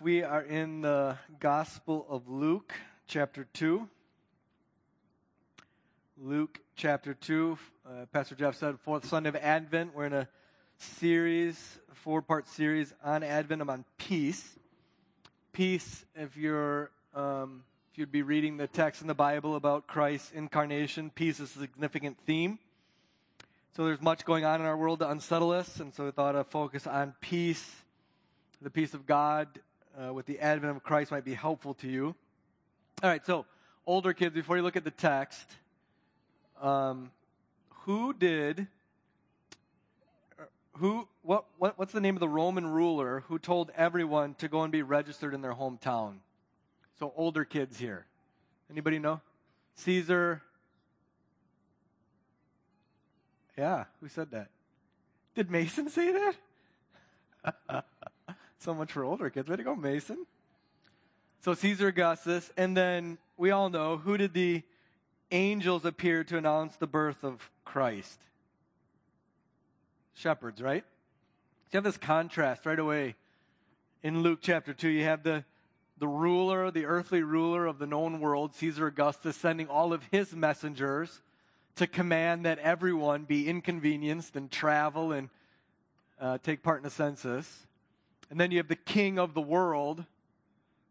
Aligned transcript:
We 0.00 0.22
are 0.22 0.42
in 0.42 0.82
the 0.82 1.18
Gospel 1.40 2.06
of 2.08 2.28
Luke, 2.28 2.72
chapter 3.08 3.48
2. 3.52 3.88
Luke, 6.22 6.60
chapter 6.76 7.14
2. 7.14 7.58
Uh, 7.84 8.06
Pastor 8.12 8.36
Jeff 8.36 8.54
said, 8.54 8.78
fourth 8.78 9.06
Sunday 9.06 9.30
of 9.30 9.34
Advent. 9.34 9.96
We're 9.96 10.06
in 10.06 10.12
a 10.12 10.28
series, 10.76 11.80
four 11.94 12.22
part 12.22 12.46
series 12.46 12.94
on 13.02 13.24
Advent. 13.24 13.60
I'm 13.60 13.70
on 13.70 13.84
peace. 13.96 14.56
Peace, 15.52 16.04
if 16.14 16.36
you're. 16.36 16.92
Um, 17.12 17.64
if 17.90 17.98
you'd 17.98 18.12
be 18.12 18.22
reading 18.22 18.56
the 18.56 18.68
text 18.68 19.02
in 19.02 19.08
the 19.08 19.14
Bible 19.14 19.56
about 19.56 19.88
Christ's 19.88 20.30
incarnation, 20.30 21.10
peace 21.12 21.40
is 21.40 21.56
a 21.56 21.58
significant 21.58 22.18
theme. 22.24 22.60
So 23.76 23.84
there's 23.84 24.00
much 24.00 24.24
going 24.24 24.44
on 24.44 24.60
in 24.60 24.66
our 24.68 24.76
world 24.76 25.00
to 25.00 25.10
unsettle 25.10 25.50
us, 25.50 25.80
and 25.80 25.92
so 25.92 26.04
we 26.04 26.12
thought 26.12 26.36
a 26.36 26.44
focus 26.44 26.86
on 26.86 27.14
peace 27.20 27.68
the 28.60 28.70
peace 28.70 28.92
of 28.92 29.06
God 29.06 29.48
uh, 29.98 30.12
with 30.12 30.26
the 30.26 30.38
advent 30.40 30.76
of 30.76 30.82
Christ 30.82 31.10
might 31.10 31.24
be 31.24 31.34
helpful 31.34 31.74
to 31.74 31.88
you. 31.88 32.14
All 33.02 33.10
right, 33.10 33.24
so 33.24 33.46
older 33.86 34.12
kids, 34.12 34.34
before 34.34 34.56
you 34.56 34.62
look 34.62 34.76
at 34.76 34.84
the 34.84 34.90
text, 34.90 35.46
um, 36.60 37.10
who 37.84 38.12
did, 38.12 38.66
who, 40.72 41.08
what, 41.22 41.46
what, 41.58 41.78
what's 41.78 41.92
the 41.92 42.00
name 42.00 42.16
of 42.16 42.20
the 42.20 42.28
Roman 42.28 42.66
ruler 42.66 43.24
who 43.28 43.38
told 43.38 43.70
everyone 43.76 44.34
to 44.34 44.48
go 44.48 44.62
and 44.62 44.72
be 44.72 44.82
registered 44.82 45.34
in 45.34 45.42
their 45.42 45.54
hometown? 45.54 46.16
So 46.98 47.12
older 47.16 47.44
kids 47.44 47.78
here. 47.78 48.04
Anybody 48.70 48.98
know? 48.98 49.20
Caesar. 49.76 50.42
Yeah, 53.56 53.84
who 54.00 54.08
said 54.08 54.32
that? 54.32 54.48
Did 55.34 55.50
Mason 55.50 55.88
say 55.88 56.12
that? 57.44 57.84
So 58.58 58.74
much 58.74 58.92
for 58.92 59.04
older 59.04 59.30
kids. 59.30 59.48
Way 59.48 59.56
to 59.56 59.62
go, 59.62 59.76
Mason. 59.76 60.26
So 61.40 61.54
Caesar 61.54 61.88
Augustus, 61.88 62.50
and 62.56 62.76
then 62.76 63.18
we 63.36 63.52
all 63.52 63.70
know 63.70 63.96
who 63.96 64.16
did 64.16 64.34
the 64.34 64.62
angels 65.30 65.84
appear 65.84 66.24
to 66.24 66.36
announce 66.36 66.76
the 66.76 66.86
birth 66.86 67.22
of 67.22 67.50
Christ? 67.64 68.18
Shepherds, 70.14 70.60
right? 70.60 70.82
So 70.82 71.68
you 71.72 71.76
have 71.76 71.84
this 71.84 71.96
contrast 71.96 72.66
right 72.66 72.78
away 72.78 73.14
in 74.02 74.22
Luke 74.22 74.40
chapter 74.42 74.74
2. 74.74 74.88
You 74.88 75.04
have 75.04 75.22
the, 75.22 75.44
the 75.98 76.08
ruler, 76.08 76.72
the 76.72 76.86
earthly 76.86 77.22
ruler 77.22 77.66
of 77.66 77.78
the 77.78 77.86
known 77.86 78.18
world, 78.18 78.54
Caesar 78.56 78.88
Augustus, 78.88 79.36
sending 79.36 79.68
all 79.68 79.92
of 79.92 80.02
his 80.10 80.34
messengers 80.34 81.20
to 81.76 81.86
command 81.86 82.44
that 82.44 82.58
everyone 82.58 83.22
be 83.22 83.48
inconvenienced 83.48 84.34
and 84.34 84.50
travel 84.50 85.12
and 85.12 85.28
uh, 86.20 86.38
take 86.38 86.64
part 86.64 86.80
in 86.80 86.86
a 86.86 86.90
census. 86.90 87.67
And 88.30 88.38
then 88.38 88.50
you 88.50 88.58
have 88.58 88.68
the 88.68 88.76
king 88.76 89.18
of 89.18 89.34
the 89.34 89.40
world 89.40 90.04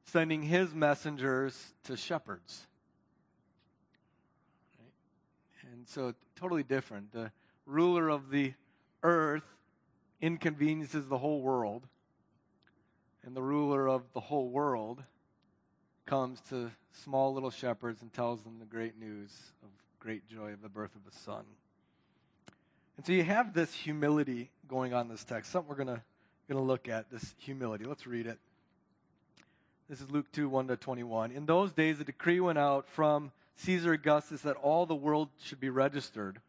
sending 0.05 0.41
his 0.43 0.73
messengers 0.73 1.73
to 1.83 1.97
shepherds. 1.97 2.65
And 5.71 5.87
so, 5.87 6.13
totally 6.35 6.63
different. 6.63 7.11
The 7.11 7.31
ruler 7.65 8.09
of 8.09 8.29
the 8.29 8.53
earth 9.03 9.43
inconveniences 10.21 11.07
the 11.07 11.17
whole 11.17 11.41
world, 11.41 11.83
and 13.23 13.35
the 13.35 13.41
ruler 13.41 13.87
of 13.87 14.03
the 14.13 14.19
whole 14.19 14.49
world 14.49 15.03
comes 16.05 16.41
to 16.49 16.71
small 16.91 17.33
little 17.33 17.51
shepherds 17.51 18.01
and 18.01 18.11
tells 18.13 18.41
them 18.43 18.57
the 18.59 18.65
great 18.65 18.97
news 18.97 19.31
of 19.61 19.69
great 19.99 20.27
joy 20.27 20.53
of 20.53 20.61
the 20.61 20.69
birth 20.69 20.95
of 20.95 21.03
the 21.03 21.19
Son. 21.19 21.43
And 22.95 23.05
so 23.05 23.11
you 23.11 23.23
have 23.23 23.53
this 23.53 23.73
humility 23.73 24.49
going 24.67 24.93
on 24.93 25.01
in 25.01 25.11
this 25.11 25.23
text, 25.23 25.51
something 25.51 25.69
we're 25.69 25.83
going 25.83 25.97
to 25.97 26.01
going 26.47 26.63
to 26.63 26.65
look 26.65 26.87
at 26.87 27.11
this 27.11 27.35
humility. 27.39 27.83
Let's 27.83 28.07
read 28.07 28.25
it. 28.25 28.39
This 29.89 29.99
is 29.99 30.09
Luke 30.09 30.31
2 30.31 30.47
1 30.47 30.69
to 30.69 30.77
21. 30.77 31.31
In 31.31 31.45
those 31.45 31.73
days, 31.73 31.99
a 31.99 32.05
decree 32.05 32.39
went 32.39 32.57
out 32.57 32.87
from 32.87 33.31
Caesar 33.57 33.91
Augustus 33.93 34.41
that 34.41 34.55
all 34.55 34.85
the 34.85 34.95
world 34.95 35.27
should 35.41 35.59
be 35.59 35.69
registered. 35.69 36.39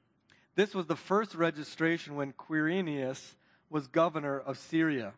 This 0.54 0.72
was 0.72 0.86
the 0.86 0.94
first 0.94 1.34
registration 1.34 2.14
when 2.14 2.32
Quirinius 2.32 3.34
was 3.70 3.88
governor 3.88 4.38
of 4.38 4.56
Syria. 4.58 5.14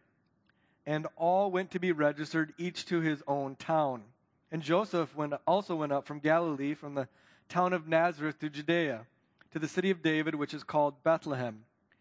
And 0.86 1.06
all 1.14 1.50
went 1.50 1.72
to 1.72 1.78
be 1.78 1.92
registered, 1.92 2.54
each 2.56 2.86
to 2.86 3.00
his 3.00 3.22
own 3.28 3.56
town. 3.56 4.02
And 4.50 4.62
Joseph 4.62 5.14
went, 5.14 5.34
also 5.47 5.76
went 5.76 5.92
up 5.92 6.06
from 6.06 6.20
Galilee, 6.20 6.72
from 6.72 6.94
the 6.94 7.06
town 7.50 7.74
of 7.74 7.86
Nazareth 7.86 8.38
to 8.41 8.48
Judea, 8.48 9.06
to 9.52 9.58
the 9.58 9.68
city 9.68 9.91
of 9.91 10.02
David, 10.02 10.34
which 10.34 10.54
is 10.54 10.64
called 10.64 11.02
Bethlehem 11.02 11.64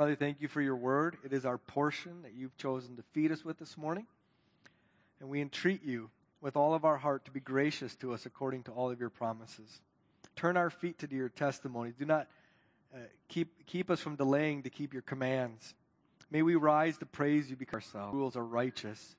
Father, 0.00 0.16
thank 0.16 0.40
you 0.40 0.48
for 0.48 0.62
your 0.62 0.76
word. 0.76 1.18
It 1.24 1.34
is 1.34 1.44
our 1.44 1.58
portion 1.58 2.22
that 2.22 2.32
you've 2.32 2.56
chosen 2.56 2.96
to 2.96 3.02
feed 3.12 3.30
us 3.32 3.44
with 3.44 3.58
this 3.58 3.76
morning. 3.76 4.06
And 5.20 5.28
we 5.28 5.42
entreat 5.42 5.84
you 5.84 6.08
with 6.40 6.56
all 6.56 6.72
of 6.72 6.86
our 6.86 6.96
heart 6.96 7.26
to 7.26 7.30
be 7.30 7.38
gracious 7.38 7.96
to 7.96 8.14
us 8.14 8.24
according 8.24 8.62
to 8.62 8.70
all 8.70 8.90
of 8.90 8.98
your 8.98 9.10
promises. 9.10 9.82
Turn 10.36 10.56
our 10.56 10.70
feet 10.70 11.00
to 11.00 11.14
your 11.14 11.28
testimony. 11.28 11.92
Do 11.98 12.06
not 12.06 12.28
uh, 12.94 13.00
keep, 13.28 13.66
keep 13.66 13.90
us 13.90 14.00
from 14.00 14.16
delaying 14.16 14.62
to 14.62 14.70
keep 14.70 14.94
your 14.94 15.02
commands. 15.02 15.74
May 16.30 16.40
we 16.40 16.54
rise 16.54 16.96
to 16.96 17.04
praise 17.04 17.50
you 17.50 17.56
because 17.56 17.84
ourselves. 17.84 18.14
rules 18.14 18.36
are 18.36 18.44
righteous. 18.46 19.16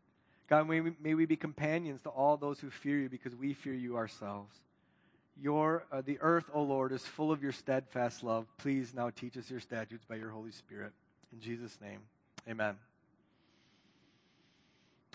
God, 0.50 0.68
may 0.68 0.82
we, 0.82 0.94
may 1.00 1.14
we 1.14 1.28
be 1.28 1.36
companions 1.36 2.02
to 2.02 2.10
all 2.10 2.38
those 2.38 2.60
who 2.60 2.72
fear 2.72 2.98
you 2.98 3.08
because 3.08 3.36
we 3.36 3.54
fear 3.54 3.76
you 3.76 3.98
ourselves. 3.98 4.56
Your, 5.40 5.86
uh, 5.92 6.02
the 6.02 6.18
earth, 6.22 6.46
O 6.54 6.62
Lord, 6.62 6.92
is 6.92 7.02
full 7.02 7.32
of 7.32 7.42
your 7.42 7.52
steadfast 7.52 8.24
love. 8.24 8.46
Please 8.58 8.94
now 8.94 9.10
teach 9.10 9.38
us 9.38 9.50
your 9.50 9.60
statutes 9.60 10.06
by 10.06 10.16
your 10.16 10.30
Holy 10.30 10.52
Spirit. 10.52 10.92
In 11.34 11.40
Jesus' 11.40 11.78
name, 11.82 12.00
amen. 12.50 12.76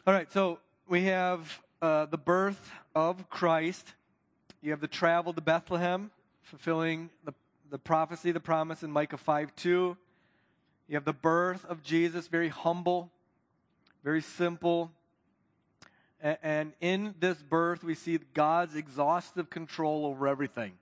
All 0.07 0.15
right, 0.15 0.31
so 0.33 0.59
we 0.89 1.05
have 1.05 1.61
uh, 1.83 2.07
the 2.07 2.19
birth 2.19 2.71
of 2.95 3.29
Christ. 3.29 3.95
You 4.63 4.71
have 4.71 4.81
the 4.81 4.89
travel 4.89 5.33
to 5.33 5.41
Bethlehem, 5.41 6.11
fulfilling 6.43 7.11
the, 7.25 7.35
the 7.71 7.79
prophecy, 7.79 8.33
the 8.33 8.41
promise 8.41 8.83
in 8.83 8.91
Micah 8.91 9.17
5 9.17 9.55
2. 9.55 9.97
You 10.89 10.95
have 10.95 11.05
the 11.05 11.13
birth 11.13 11.65
of 11.67 11.83
Jesus, 11.83 12.29
very 12.29 12.49
humble, 12.49 13.11
very 14.05 14.23
simple. 14.23 14.93
And 16.43 16.73
in 16.81 17.15
this 17.21 17.41
birth, 17.41 17.85
we 17.85 17.95
see 17.95 18.19
God's 18.35 18.75
exhaustive 18.75 19.49
control 19.49 20.07
over 20.07 20.27
everything. 20.27 20.73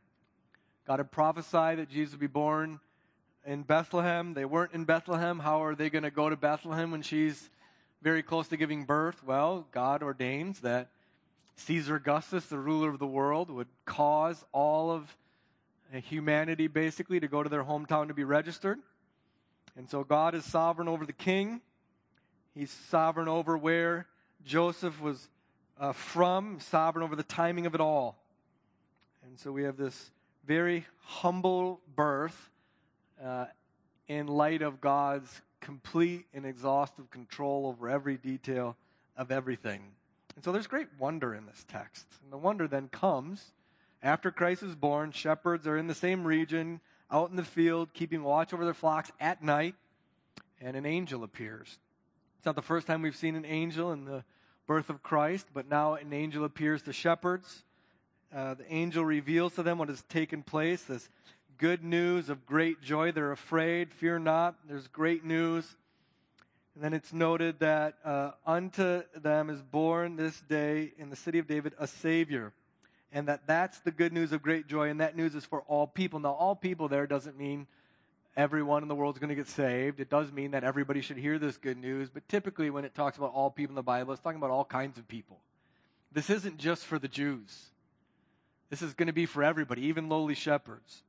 God 0.87 1.01
had 1.01 1.11
prophesied 1.11 1.79
that 1.79 1.91
Jesus 1.91 2.13
would 2.13 2.21
be 2.21 2.27
born 2.27 2.81
in 3.45 3.63
Bethlehem. 3.63 4.33
They 4.33 4.47
weren't 4.47 4.73
in 4.73 4.85
Bethlehem. 4.85 5.39
How 5.39 5.63
are 5.63 5.75
they 5.75 5.91
going 5.91 6.05
to 6.05 6.11
go 6.11 6.31
to 6.31 6.37
Bethlehem 6.37 6.91
when 6.91 7.03
she's 7.03 7.51
very 8.01 8.23
close 8.23 8.49
to 8.49 8.57
giving 8.57 8.85
birth? 8.85 9.23
Well, 9.23 9.67
God 9.71 10.03
ordains 10.03 10.61
that 10.61 10.89
Caesar 11.57 11.97
Augustus, 11.97 12.47
the 12.47 12.59
ruler 12.59 12.89
of 12.89 12.99
the 12.99 13.07
world, 13.07 13.51
would 13.51 13.69
cause 13.85 14.43
all 14.53 14.91
of 14.91 15.15
humanity 15.93 16.69
basically 16.69 17.21
to 17.21 17.29
go 17.29 17.43
to 17.43 17.51
their 17.51 17.65
hometown 17.65 18.09
to 18.09 18.15
be 18.15 18.25
registered. 18.25 18.79
And 19.77 19.91
so 19.91 20.05
God 20.05 20.35
is 20.35 20.45
sovereign 20.45 20.89
over 20.89 21.05
the 21.05 21.13
king. 21.13 21.61
He's 22.55 22.71
sovereign 22.71 23.29
over 23.29 23.59
where 23.59 24.07
Joseph 24.45 25.01
was 25.01 25.29
uh, 25.79 25.93
from, 25.93 26.61
sovereign 26.61 27.05
over 27.05 27.17
the 27.17 27.23
timing 27.23 27.67
of 27.67 27.75
it 27.75 27.81
all. 27.81 28.17
And 29.25 29.39
so 29.39 29.53
we 29.53 29.65
have 29.65 29.77
this 29.77 30.11
very 30.47 30.87
humble 31.05 31.81
birth 31.95 32.51
uh, 33.23 33.47
in 34.09 34.27
light 34.27 34.63
of 34.63 34.81
God's 34.81 35.41
complete 35.61 36.27
and 36.35 36.45
exhaustive 36.45 37.11
control 37.11 37.67
over 37.67 37.89
every 37.89 38.17
detail 38.17 38.77
of 39.17 39.31
everything. 39.31 39.83
And 40.37 40.45
so 40.45 40.53
there's 40.53 40.67
great 40.67 40.89
wonder 40.99 41.35
in 41.35 41.47
this 41.47 41.65
text. 41.69 42.07
And 42.23 42.33
the 42.33 42.37
wonder 42.37 42.69
then 42.69 42.89
comes 42.89 43.53
after 44.03 44.31
Christ 44.31 44.63
is 44.63 44.75
born, 44.75 45.13
shepherds 45.13 45.67
are 45.67 45.79
in 45.79 45.87
the 45.87 45.95
same 45.95 46.27
region, 46.27 46.81
out 47.11 47.31
in 47.31 47.37
the 47.37 47.45
field, 47.45 47.95
keeping 47.95 48.23
watch 48.23 48.53
over 48.53 48.65
their 48.65 48.75
flocks 48.75 49.11
at 49.19 49.43
night, 49.43 49.75
and 50.61 50.77
an 50.77 50.85
angel 50.85 51.25
appears. 51.25 51.79
It's 52.37 52.45
not 52.45 52.55
the 52.55 52.63
first 52.63 52.87
time 52.87 53.01
we've 53.01 53.17
seen 53.17 53.35
an 53.35 53.47
angel 53.47 53.93
in 53.93 54.05
the 54.05 54.23
birth 54.67 54.91
of 54.91 55.03
Christ, 55.03 55.47
but 55.53 55.69
now 55.69 55.95
an 55.95 56.13
angel 56.13 56.45
appears 56.45 56.83
to 56.83 56.93
shepherds. 56.93 57.65
Uh, 58.35 58.55
the 58.55 58.73
angel 58.73 59.05
reveals 59.05 59.55
to 59.55 59.63
them 59.63 59.79
what 59.79 59.89
has 59.89 60.03
taken 60.09 60.43
place 60.43 60.83
this 60.83 61.09
good 61.59 61.85
news 61.85 62.29
of 62.29 62.47
great 62.47 62.83
joy. 62.83 63.13
They're 63.13 63.33
afraid, 63.33 63.93
fear 63.93 64.19
not. 64.19 64.57
There's 64.67 64.89
great 64.89 65.25
news. 65.25 65.77
And 66.75 66.83
then 66.83 66.93
it's 66.93 67.13
noted 67.13 67.61
that 67.61 67.95
uh, 68.05 68.33
unto 68.45 69.03
them 69.15 69.51
is 69.51 69.63
born 69.63 70.17
this 70.17 70.41
day 70.41 70.93
in 70.99 71.11
the 71.11 71.17
city 71.17 71.39
of 71.39 71.47
David 71.47 71.75
a 71.79 71.87
Savior. 71.87 72.53
And 73.13 73.29
that 73.29 73.47
that's 73.47 73.79
the 73.81 73.93
good 73.93 74.13
news 74.13 74.33
of 74.33 74.43
great 74.43 74.67
joy, 74.67 74.89
and 74.89 75.01
that 75.01 75.17
news 75.17 75.37
is 75.37 75.45
for 75.45 75.63
all 75.69 75.87
people. 75.87 76.19
Now, 76.19 76.33
all 76.33 76.57
people 76.57 76.89
there 76.89 77.07
doesn't 77.07 77.39
mean 77.39 77.69
everyone 78.37 78.83
in 78.83 78.89
the 78.89 78.95
world 78.95 79.15
is 79.15 79.19
going 79.19 79.29
to 79.29 79.35
get 79.35 79.49
saved. 79.49 80.01
It 80.01 80.11
does 80.11 80.33
mean 80.33 80.53
that 80.53 80.65
everybody 80.65 81.01
should 81.01 81.17
hear 81.17 81.39
this 81.39 81.57
good 81.57 81.79
news, 81.79 82.11
but 82.11 82.29
typically 82.29 82.71
when 82.71 82.85
it 82.85 82.95
talks 82.95 83.17
about 83.17 83.33
all 83.33 83.51
people 83.51 83.73
in 83.73 83.77
the 83.77 83.83
Bible, 83.83 84.13
it's 84.13 84.23
talking 84.23 84.39
about 84.39 84.51
all 84.51 84.65
kinds 84.65 84.99
of 84.99 85.07
people. 85.07 85.39
This 86.13 86.31
isn't 86.31 86.59
just 86.59 86.85
for 86.85 86.99
the 86.99 87.09
Jews. 87.09 87.67
This 88.71 88.83
is 88.83 88.95
going 88.95 89.07
to 89.07 89.13
be 89.13 89.27
for 89.27 89.43
everybody, 89.43 89.83
even 89.87 90.09
lowly 90.09 90.35
shepherds. 90.35 91.03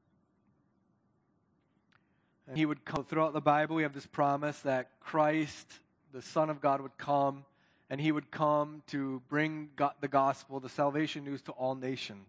And 2.47 2.57
he 2.57 2.65
would 2.65 2.85
come 2.85 3.05
throughout 3.05 3.33
the 3.33 3.41
Bible. 3.41 3.75
We 3.75 3.83
have 3.83 3.93
this 3.93 4.05
promise 4.05 4.59
that 4.59 4.89
Christ, 4.99 5.67
the 6.13 6.21
Son 6.21 6.49
of 6.49 6.61
God, 6.61 6.81
would 6.81 6.97
come 6.97 7.43
and 7.89 7.99
he 7.99 8.11
would 8.11 8.31
come 8.31 8.81
to 8.87 9.21
bring 9.29 9.69
God, 9.75 9.93
the 9.99 10.07
gospel, 10.07 10.59
the 10.59 10.69
salvation 10.69 11.23
news 11.23 11.41
to 11.43 11.51
all 11.53 11.75
nations, 11.75 12.27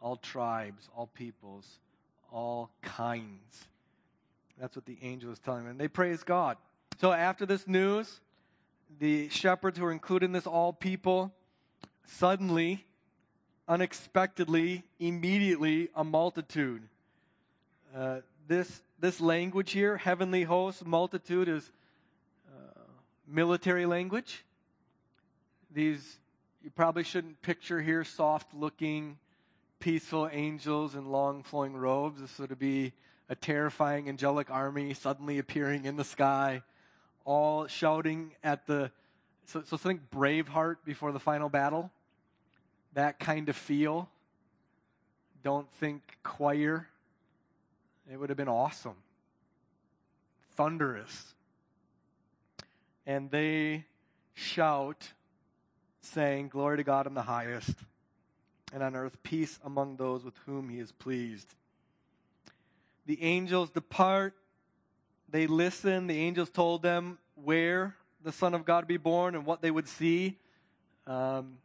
all 0.00 0.16
tribes, 0.16 0.88
all 0.96 1.06
peoples, 1.06 1.66
all 2.32 2.70
kinds. 2.82 3.66
That's 4.60 4.76
what 4.76 4.86
the 4.86 4.98
angel 5.02 5.32
is 5.32 5.38
telling 5.38 5.64
them. 5.64 5.72
And 5.72 5.80
they 5.80 5.88
praise 5.88 6.22
God. 6.22 6.56
So 7.00 7.12
after 7.12 7.46
this 7.46 7.66
news, 7.66 8.20
the 8.98 9.28
shepherds 9.28 9.78
who 9.78 9.84
are 9.84 9.92
included 9.92 10.26
in 10.26 10.32
this 10.32 10.46
all 10.46 10.72
people, 10.72 11.32
suddenly, 12.06 12.84
unexpectedly, 13.68 14.82
immediately, 14.98 15.90
a 15.94 16.02
multitude. 16.02 16.82
Uh, 17.94 18.20
this 18.48 18.82
this 19.00 19.20
language 19.20 19.70
here, 19.70 19.96
heavenly 19.96 20.42
host, 20.42 20.84
multitude, 20.84 21.48
is 21.48 21.70
uh, 22.48 22.80
military 23.28 23.86
language. 23.86 24.44
These, 25.72 26.18
you 26.64 26.70
probably 26.70 27.04
shouldn't 27.04 27.40
picture 27.42 27.80
here 27.80 28.02
soft 28.02 28.52
looking, 28.54 29.18
peaceful 29.78 30.28
angels 30.32 30.96
in 30.96 31.12
long 31.12 31.44
flowing 31.44 31.76
robes. 31.76 32.20
This 32.20 32.38
would 32.38 32.58
be 32.58 32.92
a 33.28 33.34
terrifying 33.34 34.08
angelic 34.08 34.50
army 34.50 34.94
suddenly 34.94 35.38
appearing 35.38 35.84
in 35.84 35.96
the 35.96 36.04
sky, 36.04 36.62
all 37.24 37.66
shouting 37.66 38.32
at 38.42 38.66
the. 38.66 38.90
So, 39.46 39.62
so 39.64 39.76
think 39.76 40.10
Braveheart 40.10 40.76
before 40.84 41.12
the 41.12 41.20
final 41.20 41.48
battle. 41.48 41.90
That 42.94 43.18
kind 43.18 43.48
of 43.48 43.56
feel. 43.56 44.08
Don't 45.42 45.70
think 45.74 46.02
choir 46.22 46.88
it 48.10 48.18
would 48.18 48.30
have 48.30 48.38
been 48.38 48.48
awesome. 48.48 48.96
Thunderous. 50.56 51.34
And 53.06 53.30
they 53.30 53.84
shout, 54.34 55.12
saying, 56.00 56.48
Glory 56.48 56.78
to 56.78 56.84
God 56.84 57.06
in 57.06 57.14
the 57.14 57.22
highest, 57.22 57.74
and 58.72 58.82
on 58.82 58.96
earth 58.96 59.22
peace 59.22 59.58
among 59.64 59.96
those 59.96 60.24
with 60.24 60.36
whom 60.46 60.68
he 60.68 60.78
is 60.78 60.92
pleased. 60.92 61.54
The 63.08 63.22
angels 63.22 63.70
depart. 63.70 64.34
They 65.30 65.46
listen. 65.46 66.08
The 66.08 66.18
angels 66.18 66.50
told 66.50 66.82
them 66.82 67.16
where 67.36 67.96
the 68.22 68.32
Son 68.32 68.52
of 68.52 68.66
God 68.66 68.84
would 68.84 68.88
be 68.88 68.98
born 68.98 69.34
and 69.34 69.46
what 69.46 69.62
they 69.62 69.70
would 69.70 69.88
see. 69.88 70.36
Um, 71.06 71.56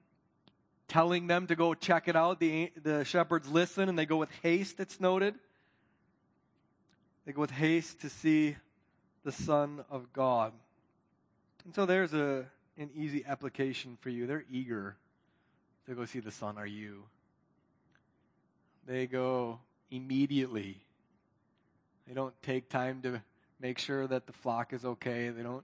telling 0.87 1.27
them 1.27 1.47
to 1.47 1.55
go 1.57 1.73
check 1.73 2.07
it 2.07 2.15
out. 2.15 2.39
The, 2.39 2.71
the 2.81 3.03
shepherds 3.03 3.49
listen 3.49 3.89
and 3.89 3.99
they 3.99 4.05
go 4.05 4.15
with 4.15 4.29
haste, 4.41 4.79
it's 4.79 5.01
noted. 5.01 5.35
They 7.25 7.33
go 7.33 7.41
with 7.41 7.51
haste 7.51 7.99
to 8.01 8.09
see 8.09 8.55
the 9.25 9.33
Son 9.33 9.83
of 9.89 10.13
God. 10.13 10.53
And 11.65 11.75
so 11.75 11.85
there's 11.85 12.13
a, 12.13 12.45
an 12.77 12.89
easy 12.95 13.25
application 13.27 13.97
for 13.99 14.09
you. 14.09 14.27
They're 14.27 14.45
eager 14.49 14.95
to 15.87 15.93
go 15.93 16.05
see 16.05 16.21
the 16.21 16.31
Son. 16.31 16.57
Are 16.57 16.65
you? 16.65 17.03
They 18.87 19.07
go 19.07 19.59
immediately. 19.91 20.79
They 22.07 22.13
don't 22.13 22.33
take 22.41 22.69
time 22.69 23.01
to 23.03 23.22
make 23.60 23.79
sure 23.79 24.07
that 24.07 24.27
the 24.27 24.33
flock 24.33 24.74
is 24.74 24.83
okay. 24.83 25.29
They 25.29 25.43
don't 25.43 25.63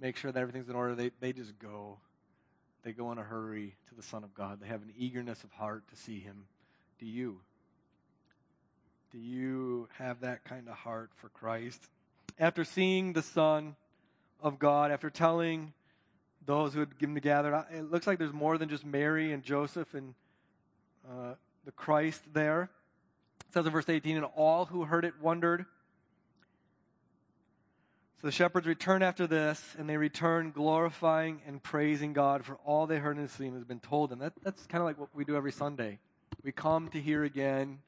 make 0.00 0.16
sure 0.16 0.32
that 0.32 0.40
everything's 0.40 0.68
in 0.68 0.74
order. 0.74 0.94
They, 0.94 1.10
they 1.20 1.32
just 1.32 1.58
go. 1.58 1.98
They 2.82 2.92
go 2.92 3.12
in 3.12 3.18
a 3.18 3.22
hurry 3.22 3.76
to 3.88 3.94
the 3.94 4.02
Son 4.02 4.24
of 4.24 4.34
God. 4.34 4.60
They 4.60 4.68
have 4.68 4.82
an 4.82 4.92
eagerness 4.96 5.42
of 5.44 5.52
heart 5.52 5.88
to 5.88 5.96
see 5.96 6.20
Him. 6.20 6.44
Do 6.98 7.06
you? 7.06 7.40
Do 9.12 9.18
you 9.18 9.88
have 9.98 10.20
that 10.20 10.44
kind 10.44 10.68
of 10.68 10.74
heart 10.74 11.10
for 11.16 11.28
Christ? 11.28 11.80
After 12.38 12.64
seeing 12.64 13.12
the 13.12 13.22
Son 13.22 13.76
of 14.40 14.58
God, 14.58 14.90
after 14.90 15.10
telling 15.10 15.72
those 16.44 16.74
who 16.74 16.80
had 16.80 16.98
given 16.98 17.14
together, 17.14 17.64
it 17.72 17.90
looks 17.90 18.06
like 18.06 18.18
there's 18.18 18.32
more 18.32 18.58
than 18.58 18.68
just 18.68 18.84
Mary 18.84 19.32
and 19.32 19.42
Joseph 19.42 19.94
and 19.94 20.14
uh, 21.08 21.34
the 21.64 21.72
Christ 21.72 22.22
there. 22.32 22.70
It 23.48 23.52
says 23.52 23.66
in 23.66 23.72
verse 23.72 23.88
18, 23.88 24.16
and 24.16 24.26
all 24.36 24.66
who 24.66 24.84
heard 24.84 25.04
it 25.04 25.14
wondered. 25.20 25.64
So 28.20 28.28
the 28.28 28.32
shepherds 28.32 28.66
return 28.66 29.02
after 29.02 29.26
this, 29.26 29.62
and 29.78 29.88
they 29.88 29.98
return 29.98 30.50
glorifying 30.50 31.42
and 31.46 31.62
praising 31.62 32.14
God 32.14 32.46
for 32.46 32.56
all 32.64 32.86
they 32.86 32.96
heard 32.96 33.18
and 33.18 33.30
seen 33.30 33.52
has 33.52 33.64
been 33.64 33.80
told 33.80 34.08
them. 34.08 34.20
That, 34.20 34.32
that's 34.42 34.66
kind 34.66 34.80
of 34.80 34.86
like 34.86 34.98
what 34.98 35.10
we 35.14 35.26
do 35.26 35.36
every 35.36 35.52
Sunday. 35.52 35.98
We 36.42 36.50
come 36.50 36.88
to 36.88 37.00
hear 37.00 37.24
again 37.24 37.78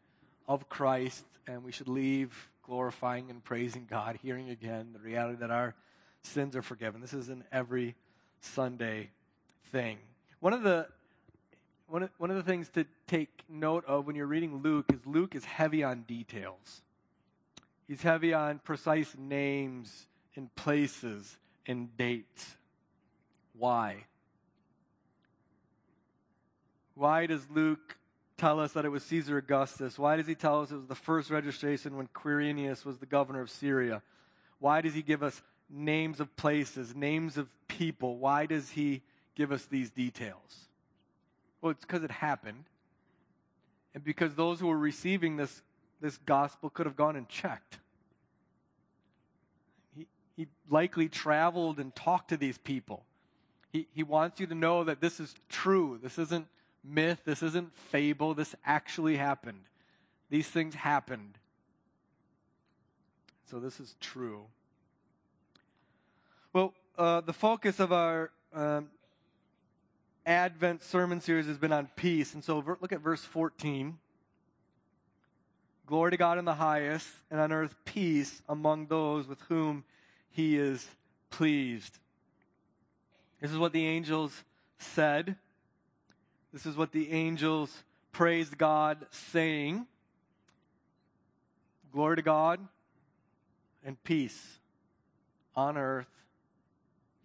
of 0.46 0.68
Christ, 0.68 1.24
and 1.46 1.64
we 1.64 1.72
should 1.72 1.88
leave 1.88 2.50
glorifying 2.62 3.30
and 3.30 3.42
praising 3.42 3.86
God, 3.88 4.18
hearing 4.22 4.50
again 4.50 4.90
the 4.92 4.98
reality 4.98 5.38
that 5.40 5.50
our 5.50 5.74
sins 6.22 6.54
are 6.56 6.62
forgiven. 6.62 7.00
This 7.00 7.14
is 7.14 7.30
an 7.30 7.44
every 7.50 7.94
Sunday 8.42 9.08
thing. 9.72 9.96
One 10.40 10.52
of 10.52 10.62
the 10.62 10.88
one 11.88 12.02
of, 12.02 12.10
one 12.18 12.30
of 12.30 12.36
the 12.36 12.42
things 12.42 12.68
to 12.70 12.84
take 13.06 13.30
note 13.48 13.86
of 13.86 14.06
when 14.06 14.14
you're 14.14 14.26
reading 14.26 14.62
Luke 14.62 14.92
is 14.92 15.00
Luke 15.06 15.34
is 15.34 15.46
heavy 15.46 15.82
on 15.82 16.02
details. 16.02 16.82
He's 17.86 18.02
heavy 18.02 18.34
on 18.34 18.58
precise 18.58 19.14
names 19.18 20.06
and 20.38 20.54
places 20.54 21.36
and 21.66 21.94
dates. 21.96 22.56
Why? 23.58 24.04
Why 26.94 27.26
does 27.26 27.44
Luke 27.50 27.96
tell 28.36 28.60
us 28.60 28.72
that 28.74 28.84
it 28.84 28.88
was 28.88 29.02
Caesar 29.02 29.36
Augustus? 29.38 29.98
Why 29.98 30.14
does 30.14 30.28
he 30.28 30.36
tell 30.36 30.62
us 30.62 30.70
it 30.70 30.76
was 30.76 30.86
the 30.86 30.94
first 30.94 31.28
registration 31.28 31.96
when 31.96 32.06
Quirinius 32.06 32.84
was 32.84 32.98
the 32.98 33.06
governor 33.06 33.40
of 33.40 33.50
Syria? 33.50 34.00
Why 34.60 34.80
does 34.80 34.94
he 34.94 35.02
give 35.02 35.24
us 35.24 35.42
names 35.68 36.20
of 36.20 36.34
places, 36.36 36.94
names 36.94 37.36
of 37.36 37.48
people? 37.66 38.16
Why 38.16 38.46
does 38.46 38.70
he 38.70 39.02
give 39.34 39.50
us 39.50 39.64
these 39.66 39.90
details? 39.90 40.68
Well, 41.60 41.72
it's 41.72 41.84
because 41.84 42.04
it 42.04 42.12
happened. 42.12 42.64
and 43.92 44.04
because 44.04 44.36
those 44.36 44.60
who 44.60 44.68
were 44.68 44.78
receiving 44.78 45.36
this, 45.36 45.62
this 46.00 46.16
gospel 46.18 46.70
could 46.70 46.86
have 46.86 46.94
gone 46.94 47.16
and 47.16 47.28
checked. 47.28 47.80
He, 50.38 50.46
likely 50.70 51.08
traveled 51.08 51.80
and 51.80 51.92
talked 51.96 52.28
to 52.28 52.36
these 52.36 52.56
people. 52.58 53.04
He, 53.72 53.88
he 53.92 54.04
wants 54.04 54.38
you 54.38 54.46
to 54.46 54.54
know 54.54 54.84
that 54.84 55.00
this 55.00 55.18
is 55.18 55.34
true. 55.48 55.98
This 56.00 56.16
isn't 56.16 56.46
myth. 56.84 57.20
This 57.24 57.42
isn't 57.42 57.76
fable. 57.76 58.34
This 58.34 58.54
actually 58.64 59.16
happened. 59.16 59.64
These 60.30 60.46
things 60.46 60.76
happened. 60.76 61.38
So 63.50 63.58
this 63.58 63.80
is 63.80 63.96
true. 64.00 64.44
Well, 66.52 66.72
uh, 66.96 67.20
the 67.22 67.32
focus 67.32 67.80
of 67.80 67.92
our 67.92 68.30
um, 68.54 68.90
Advent 70.24 70.84
sermon 70.84 71.20
series 71.20 71.46
has 71.46 71.58
been 71.58 71.72
on 71.72 71.88
peace. 71.96 72.34
And 72.34 72.44
so 72.44 72.62
look 72.80 72.92
at 72.92 73.00
verse 73.00 73.24
14. 73.24 73.98
Glory 75.84 76.12
to 76.12 76.16
God 76.16 76.38
in 76.38 76.44
the 76.44 76.54
highest, 76.54 77.08
and 77.28 77.40
on 77.40 77.50
earth 77.50 77.74
peace 77.84 78.40
among 78.48 78.86
those 78.86 79.26
with 79.26 79.40
whom 79.48 79.82
he 80.38 80.56
is 80.56 80.86
pleased. 81.30 81.98
This 83.40 83.50
is 83.50 83.58
what 83.58 83.72
the 83.72 83.84
angels 83.84 84.44
said. 84.78 85.34
This 86.52 86.64
is 86.64 86.76
what 86.76 86.92
the 86.92 87.10
angels 87.10 87.82
praised 88.12 88.56
God, 88.56 89.04
saying, 89.10 89.84
Glory 91.92 92.14
to 92.14 92.22
God 92.22 92.60
and 93.84 94.00
peace 94.04 94.60
on 95.56 95.76
earth 95.76 96.06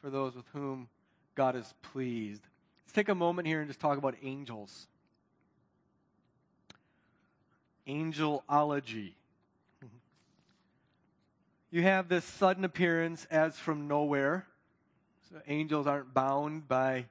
for 0.02 0.10
those 0.10 0.34
with 0.34 0.48
whom 0.52 0.90
God 1.36 1.56
is 1.56 1.72
pleased. 1.84 2.42
Let's 2.84 2.94
take 2.94 3.10
a 3.10 3.16
moment 3.16 3.48
here 3.48 3.60
and 3.60 3.70
just 3.70 3.80
talk 3.80 4.00
about 4.00 4.16
angels. 4.24 4.88
Angelology. 7.88 9.12
You 11.74 11.82
have 11.82 12.08
this 12.08 12.24
sudden 12.24 12.66
appearance 12.66 13.26
as 13.32 13.58
from 13.58 13.88
nowhere. 13.88 14.46
So 15.28 15.38
angels 15.48 15.88
aren't 15.88 16.14
bound 16.14 16.68
by 16.68 17.06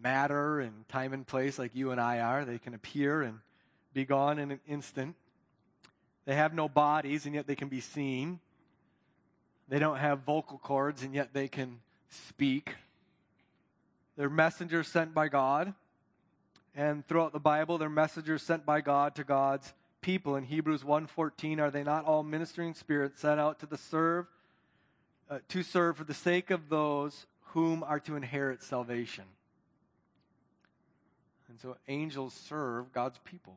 matter 0.00 0.60
and 0.60 0.88
time 0.88 1.12
and 1.12 1.26
place 1.26 1.58
like 1.58 1.74
you 1.74 1.90
and 1.90 2.00
I 2.00 2.20
are. 2.20 2.44
They 2.44 2.58
can 2.58 2.74
appear 2.74 3.22
and 3.22 3.40
be 3.92 4.04
gone 4.04 4.38
in 4.38 4.52
an 4.52 4.60
instant. 4.68 5.16
They 6.24 6.36
have 6.36 6.54
no 6.54 6.68
bodies, 6.68 7.26
and 7.26 7.34
yet 7.34 7.48
they 7.48 7.56
can 7.56 7.66
be 7.66 7.80
seen. 7.80 8.38
They 9.68 9.80
don't 9.80 9.98
have 9.98 10.20
vocal 10.20 10.58
cords, 10.58 11.02
and 11.02 11.12
yet 11.12 11.34
they 11.34 11.48
can 11.48 11.80
speak. 12.10 12.76
They're 14.16 14.30
messengers 14.30 14.86
sent 14.86 15.14
by 15.14 15.26
God. 15.26 15.74
And 16.76 17.04
throughout 17.08 17.32
the 17.32 17.40
Bible, 17.40 17.78
they're 17.78 17.88
messengers 17.88 18.44
sent 18.44 18.64
by 18.64 18.82
God 18.82 19.16
to 19.16 19.24
God's 19.24 19.74
people. 20.04 20.36
In 20.36 20.44
Hebrews 20.44 20.84
1:14, 20.84 21.58
are 21.60 21.70
they 21.70 21.82
not 21.82 22.04
all 22.04 22.22
ministering 22.22 22.74
spirits 22.74 23.22
sent 23.22 23.40
out 23.40 23.58
to 23.60 23.66
the 23.66 23.78
serve 23.78 24.26
uh, 25.30 25.38
to 25.48 25.62
serve 25.62 25.96
for 25.96 26.04
the 26.04 26.12
sake 26.12 26.50
of 26.50 26.68
those 26.68 27.26
whom 27.52 27.82
are 27.82 27.98
to 28.00 28.14
inherit 28.14 28.62
salvation? 28.62 29.24
And 31.48 31.58
so 31.58 31.78
angels 31.88 32.34
serve 32.34 32.92
God's 32.92 33.18
people. 33.24 33.56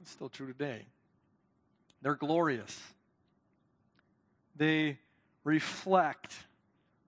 It's 0.00 0.12
still 0.12 0.28
true 0.28 0.46
today. 0.46 0.86
They're 2.02 2.14
glorious. 2.14 2.80
They 4.54 4.98
reflect 5.42 6.36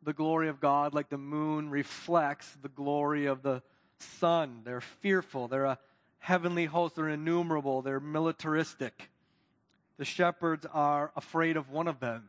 the 0.02 0.12
glory 0.12 0.48
of 0.48 0.60
God 0.60 0.92
like 0.92 1.08
the 1.08 1.18
moon 1.18 1.70
reflects 1.70 2.56
the 2.62 2.68
glory 2.68 3.26
of 3.26 3.42
the 3.42 3.62
sun. 3.98 4.62
They're 4.64 4.80
fearful. 4.80 5.46
They're 5.46 5.66
a 5.66 5.78
heavenly 6.26 6.64
host. 6.64 6.96
They're 6.96 7.08
innumerable. 7.08 7.82
They're 7.82 8.00
militaristic. 8.00 9.10
The 9.96 10.04
shepherds 10.04 10.66
are 10.72 11.12
afraid 11.14 11.56
of 11.56 11.70
one 11.70 11.86
of 11.86 12.00
them. 12.00 12.24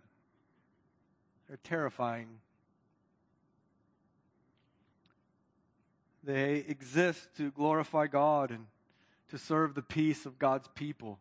They're 1.48 1.58
terrifying. 1.64 2.28
They 6.24 6.64
exist 6.68 7.28
to 7.38 7.50
glorify 7.50 8.06
God 8.06 8.52
and 8.52 8.68
to 9.32 9.40
serve 9.40 9.74
the 9.74 9.82
peace 9.82 10.28
of 10.28 10.38
God's 10.38 10.68
people. 10.76 11.18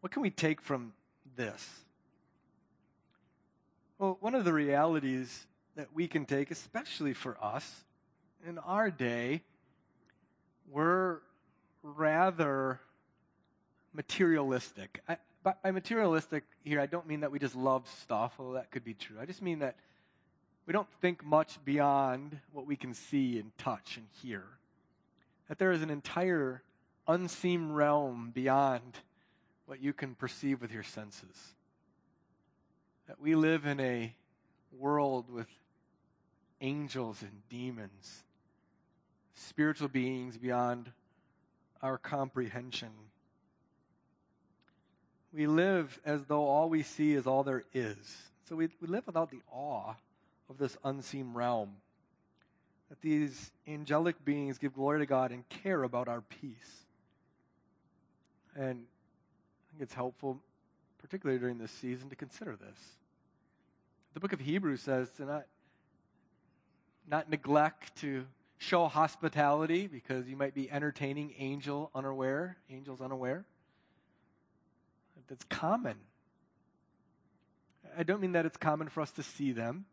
What 0.00 0.12
can 0.12 0.22
we 0.22 0.30
take 0.30 0.62
from 0.62 0.94
this? 1.36 1.80
Well, 3.98 4.16
one 4.20 4.34
of 4.34 4.46
the 4.46 4.52
realities 4.54 5.46
that 5.76 5.88
we 5.92 6.08
can 6.08 6.24
take, 6.24 6.50
especially 6.50 7.12
for 7.12 7.36
us 7.42 7.84
in 8.48 8.56
our 8.58 8.90
day, 8.90 9.42
we're 10.70 11.18
rather 11.82 12.80
materialistic. 13.92 15.02
I, 15.08 15.16
by, 15.42 15.70
materialistic 15.70 16.44
here, 16.62 16.80
I 16.80 16.86
don't 16.86 17.06
mean 17.06 17.20
that 17.20 17.30
we 17.30 17.38
just 17.38 17.54
love 17.54 17.86
stuff, 18.00 18.34
although 18.38 18.54
that 18.54 18.70
could 18.70 18.84
be 18.84 18.94
true. 18.94 19.16
I 19.20 19.26
just 19.26 19.42
mean 19.42 19.58
that 19.60 19.76
we 20.66 20.72
don't 20.72 20.88
think 21.00 21.24
much 21.24 21.62
beyond 21.64 22.38
what 22.52 22.66
we 22.66 22.76
can 22.76 22.94
see 22.94 23.38
and 23.38 23.56
touch 23.58 23.96
and 23.98 24.06
hear. 24.22 24.44
That 25.48 25.58
there 25.58 25.72
is 25.72 25.82
an 25.82 25.90
entire 25.90 26.62
unseen 27.06 27.72
realm 27.72 28.32
beyond 28.34 28.98
what 29.66 29.82
you 29.82 29.92
can 29.92 30.14
perceive 30.14 30.62
with 30.62 30.72
your 30.72 30.82
senses 30.82 31.54
that 33.06 33.20
we 33.20 33.34
live 33.34 33.66
in 33.66 33.80
a 33.80 34.14
world 34.78 35.30
with 35.30 35.48
angels 36.60 37.22
and 37.22 37.42
demons, 37.50 38.23
spiritual 39.34 39.88
beings 39.88 40.36
beyond 40.36 40.90
our 41.82 41.98
comprehension. 41.98 42.90
We 45.32 45.46
live 45.46 45.98
as 46.04 46.24
though 46.24 46.46
all 46.46 46.68
we 46.68 46.82
see 46.82 47.12
is 47.12 47.26
all 47.26 47.42
there 47.42 47.64
is. 47.72 47.96
So 48.48 48.56
we, 48.56 48.68
we 48.80 48.88
live 48.88 49.06
without 49.06 49.30
the 49.30 49.42
awe 49.50 49.94
of 50.48 50.58
this 50.58 50.76
unseen 50.84 51.32
realm. 51.34 51.72
That 52.88 53.00
these 53.00 53.50
angelic 53.66 54.24
beings 54.24 54.58
give 54.58 54.74
glory 54.74 55.00
to 55.00 55.06
God 55.06 55.32
and 55.32 55.48
care 55.48 55.82
about 55.82 56.08
our 56.08 56.20
peace. 56.20 56.86
And 58.54 58.84
I 58.86 59.70
think 59.70 59.82
it's 59.82 59.94
helpful 59.94 60.40
particularly 61.04 61.38
during 61.38 61.58
this 61.58 61.70
season, 61.70 62.08
to 62.08 62.16
consider 62.16 62.56
this. 62.56 62.78
The 64.14 64.20
book 64.20 64.32
of 64.32 64.40
Hebrews 64.40 64.80
says 64.80 65.10
to 65.18 65.26
not, 65.26 65.44
not 67.06 67.28
neglect 67.28 67.94
to 67.96 68.24
show 68.64 68.86
hospitality 68.86 69.86
because 69.86 70.26
you 70.26 70.36
might 70.36 70.54
be 70.54 70.70
entertaining 70.70 71.34
angel 71.38 71.90
unaware, 71.94 72.56
angels 72.70 73.00
unaware. 73.00 73.44
That's 75.28 75.44
common. 75.44 75.96
I 77.96 78.02
don't 78.02 78.20
mean 78.20 78.32
that 78.32 78.46
it's 78.46 78.56
common 78.56 78.88
for 78.88 79.00
us 79.00 79.10
to 79.12 79.22
see 79.22 79.52
them. 79.52 79.84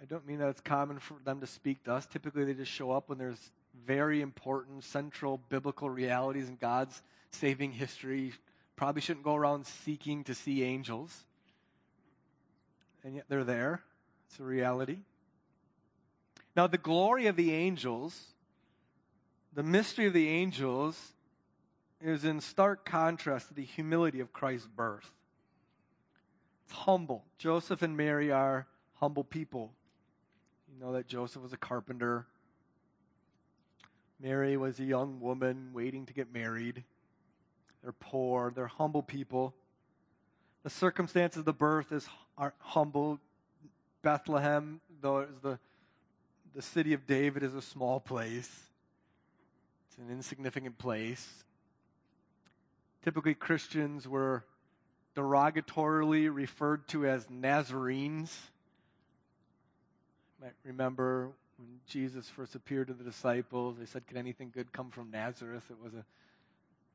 I 0.00 0.06
don't 0.06 0.26
mean 0.26 0.38
that 0.38 0.48
it's 0.48 0.60
common 0.60 0.98
for 0.98 1.16
them 1.24 1.40
to 1.40 1.46
speak 1.46 1.84
to 1.84 1.92
us. 1.92 2.06
Typically, 2.06 2.44
they 2.44 2.54
just 2.54 2.72
show 2.72 2.90
up 2.90 3.08
when 3.08 3.18
there's 3.18 3.50
very 3.86 4.22
important 4.22 4.84
central 4.84 5.40
biblical 5.48 5.90
realities 5.90 6.48
in 6.48 6.56
God's 6.56 7.02
saving 7.32 7.72
history. 7.72 8.32
Probably 8.76 9.02
shouldn't 9.02 9.24
go 9.24 9.34
around 9.34 9.66
seeking 9.66 10.24
to 10.24 10.34
see 10.34 10.62
angels. 10.62 11.24
And 13.02 13.16
yet 13.16 13.24
they're 13.28 13.44
there. 13.44 13.82
It's 14.28 14.40
a 14.40 14.42
reality. 14.42 14.98
Now, 16.56 16.66
the 16.66 16.78
glory 16.78 17.26
of 17.26 17.36
the 17.36 17.52
angels, 17.52 18.34
the 19.52 19.62
mystery 19.62 20.06
of 20.06 20.12
the 20.12 20.28
angels, 20.28 21.12
is 22.00 22.24
in 22.24 22.40
stark 22.40 22.84
contrast 22.84 23.48
to 23.48 23.54
the 23.54 23.64
humility 23.64 24.20
of 24.20 24.32
Christ's 24.32 24.68
birth. 24.68 25.10
It's 26.64 26.74
humble. 26.74 27.24
Joseph 27.38 27.82
and 27.82 27.96
Mary 27.96 28.30
are 28.30 28.66
humble 28.94 29.24
people. 29.24 29.72
You 30.72 30.84
know 30.84 30.92
that 30.92 31.06
Joseph 31.06 31.42
was 31.42 31.52
a 31.52 31.56
carpenter. 31.56 32.26
Mary 34.20 34.56
was 34.56 34.78
a 34.78 34.84
young 34.84 35.20
woman 35.20 35.70
waiting 35.72 36.06
to 36.06 36.12
get 36.12 36.32
married. 36.32 36.84
They're 37.82 37.92
poor, 37.92 38.52
they're 38.54 38.66
humble 38.66 39.02
people. 39.02 39.54
The 40.62 40.70
circumstances 40.70 41.40
of 41.40 41.44
the 41.44 41.52
birth 41.52 41.92
is 41.92 42.08
are 42.38 42.54
humble. 42.58 43.20
Bethlehem, 44.02 44.80
though 45.00 45.18
it 45.18 45.30
was 45.30 45.40
the, 45.40 45.58
the 46.54 46.62
city 46.62 46.92
of 46.92 47.06
David, 47.06 47.42
is 47.42 47.54
a 47.54 47.62
small 47.62 48.00
place. 48.00 48.50
It's 49.88 49.98
an 49.98 50.10
insignificant 50.10 50.78
place. 50.78 51.44
Typically, 53.02 53.34
Christians 53.34 54.08
were 54.08 54.44
derogatorily 55.16 56.34
referred 56.34 56.88
to 56.88 57.06
as 57.06 57.28
Nazarenes. 57.30 58.36
You 60.38 60.46
might 60.46 60.54
remember 60.64 61.30
when 61.58 61.80
Jesus 61.86 62.28
first 62.28 62.54
appeared 62.54 62.88
to 62.88 62.94
the 62.94 63.04
disciples, 63.04 63.76
they 63.78 63.86
said, 63.86 64.06
Can 64.06 64.16
anything 64.16 64.50
good 64.52 64.72
come 64.72 64.90
from 64.90 65.10
Nazareth? 65.10 65.64
It 65.70 65.76
was 65.82 65.94
a 65.94 66.04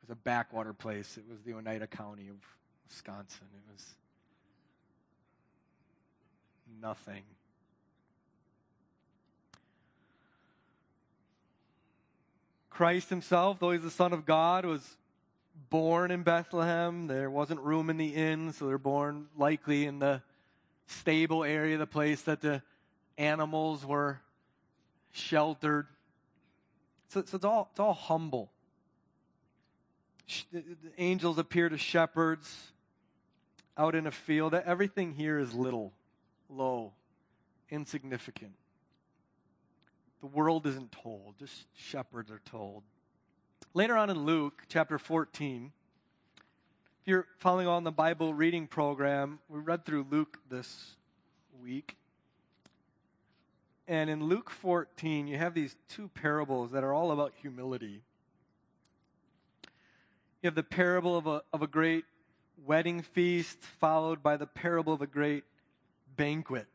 was 0.09 0.17
a 0.17 0.23
backwater 0.23 0.73
place. 0.73 1.17
It 1.17 1.25
was 1.29 1.39
the 1.41 1.53
Oneida 1.53 1.85
County 1.85 2.29
of 2.29 2.37
Wisconsin. 2.87 3.45
It 3.55 3.71
was 3.71 3.85
nothing. 6.81 7.23
Christ 12.69 13.09
himself, 13.09 13.59
though 13.59 13.71
he's 13.71 13.81
the 13.81 13.91
Son 13.91 14.13
of 14.13 14.25
God, 14.25 14.65
was 14.65 14.97
born 15.69 16.11
in 16.11 16.23
Bethlehem. 16.23 17.07
There 17.07 17.29
wasn't 17.29 17.59
room 17.61 17.89
in 17.89 17.97
the 17.97 18.15
inn, 18.15 18.53
so 18.53 18.67
they're 18.67 18.77
born 18.77 19.27
likely 19.37 19.85
in 19.85 19.99
the 19.99 20.21
stable 20.87 21.43
area, 21.43 21.77
the 21.77 21.87
place 21.87 22.21
that 22.23 22.41
the 22.41 22.61
animals 23.17 23.85
were 23.85 24.19
sheltered. 25.11 25.87
So, 27.09 27.23
so 27.25 27.35
it's, 27.35 27.45
all, 27.45 27.67
it's 27.71 27.79
all 27.79 27.93
humble. 27.93 28.51
The 30.51 30.63
angels 30.97 31.37
appear 31.37 31.69
to 31.69 31.77
shepherds 31.77 32.71
out 33.77 33.95
in 33.95 34.05
a 34.07 34.11
field. 34.11 34.53
Everything 34.53 35.13
here 35.13 35.39
is 35.39 35.53
little, 35.53 35.91
low, 36.49 36.93
insignificant. 37.69 38.53
The 40.21 40.27
world 40.27 40.65
isn't 40.67 40.91
told, 40.91 41.35
just 41.39 41.65
shepherds 41.75 42.29
are 42.29 42.41
told. 42.43 42.83
Later 43.73 43.95
on 43.95 44.09
in 44.09 44.25
Luke 44.25 44.63
chapter 44.67 44.99
14, 44.99 45.71
if 47.01 47.07
you're 47.07 47.27
following 47.37 47.67
on 47.67 47.85
the 47.85 47.91
Bible 47.91 48.33
reading 48.33 48.67
program, 48.67 49.39
we 49.47 49.59
read 49.59 49.85
through 49.85 50.07
Luke 50.09 50.39
this 50.49 50.95
week. 51.61 51.95
And 53.87 54.09
in 54.09 54.23
Luke 54.23 54.49
14, 54.49 55.27
you 55.27 55.37
have 55.37 55.53
these 55.53 55.75
two 55.87 56.09
parables 56.09 56.71
that 56.71 56.83
are 56.83 56.93
all 56.93 57.11
about 57.11 57.33
humility. 57.41 58.01
You 60.41 60.47
have 60.47 60.55
the 60.55 60.63
parable 60.63 61.17
of 61.17 61.27
a, 61.27 61.41
of 61.53 61.61
a 61.61 61.67
great 61.67 62.05
wedding 62.65 63.01
feast, 63.01 63.57
followed 63.79 64.21
by 64.21 64.35
the 64.35 64.45
parable 64.47 64.93
of 64.93 65.01
a 65.01 65.07
great 65.07 65.43
banquet. 66.15 66.67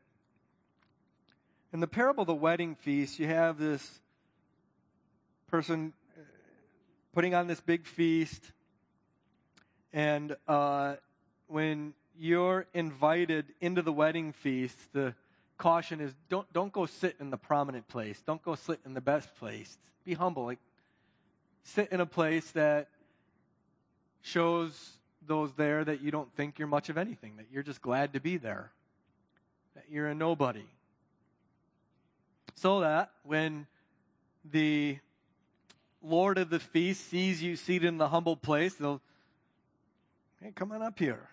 In 1.74 1.80
the 1.80 1.88
parable 1.88 2.22
of 2.22 2.28
the 2.28 2.34
wedding 2.36 2.76
feast, 2.76 3.18
you 3.18 3.26
have 3.26 3.58
this 3.58 3.98
person 5.48 5.92
uh, 6.16 6.20
putting 7.12 7.34
on 7.34 7.48
this 7.48 7.60
big 7.60 7.84
feast, 7.84 8.40
and 9.92 10.36
uh, 10.46 10.94
when 11.48 11.94
you're 12.16 12.66
invited 12.74 13.46
into 13.60 13.82
the 13.82 13.92
wedding 13.92 14.32
feast, 14.32 14.78
the 14.92 15.16
caution 15.58 16.00
is 16.00 16.14
don't 16.28 16.46
don't 16.52 16.72
go 16.72 16.86
sit 16.86 17.16
in 17.18 17.30
the 17.30 17.36
prominent 17.36 17.88
place. 17.88 18.22
Don't 18.24 18.42
go 18.44 18.54
sit 18.54 18.78
in 18.86 18.94
the 18.94 19.00
best 19.00 19.34
place. 19.34 19.76
Be 20.04 20.14
humble. 20.14 20.44
Like 20.44 20.60
sit 21.64 21.88
in 21.90 22.00
a 22.00 22.06
place 22.06 22.52
that 22.52 22.86
shows 24.22 24.90
those 25.26 25.52
there 25.54 25.84
that 25.84 26.02
you 26.02 26.12
don't 26.12 26.32
think 26.36 26.60
you're 26.60 26.68
much 26.68 26.88
of 26.88 26.96
anything, 26.96 27.38
that 27.38 27.46
you're 27.50 27.64
just 27.64 27.82
glad 27.82 28.12
to 28.12 28.20
be 28.20 28.36
there, 28.36 28.70
that 29.74 29.86
you're 29.90 30.06
a 30.06 30.14
nobody. 30.14 30.66
So 32.54 32.80
that 32.80 33.11
when 33.23 33.66
the 34.44 34.99
Lord 36.02 36.38
of 36.38 36.50
the 36.50 36.61
feast 36.61 37.08
sees 37.08 37.42
you 37.42 37.56
seated 37.56 37.88
in 37.88 37.99
the 37.99 38.08
humble 38.08 38.37
place, 38.37 38.75
they'll, 38.75 39.00
hey, 40.42 40.52
come 40.54 40.73
on 40.73 40.82
up 40.82 40.99
here. 40.99 41.28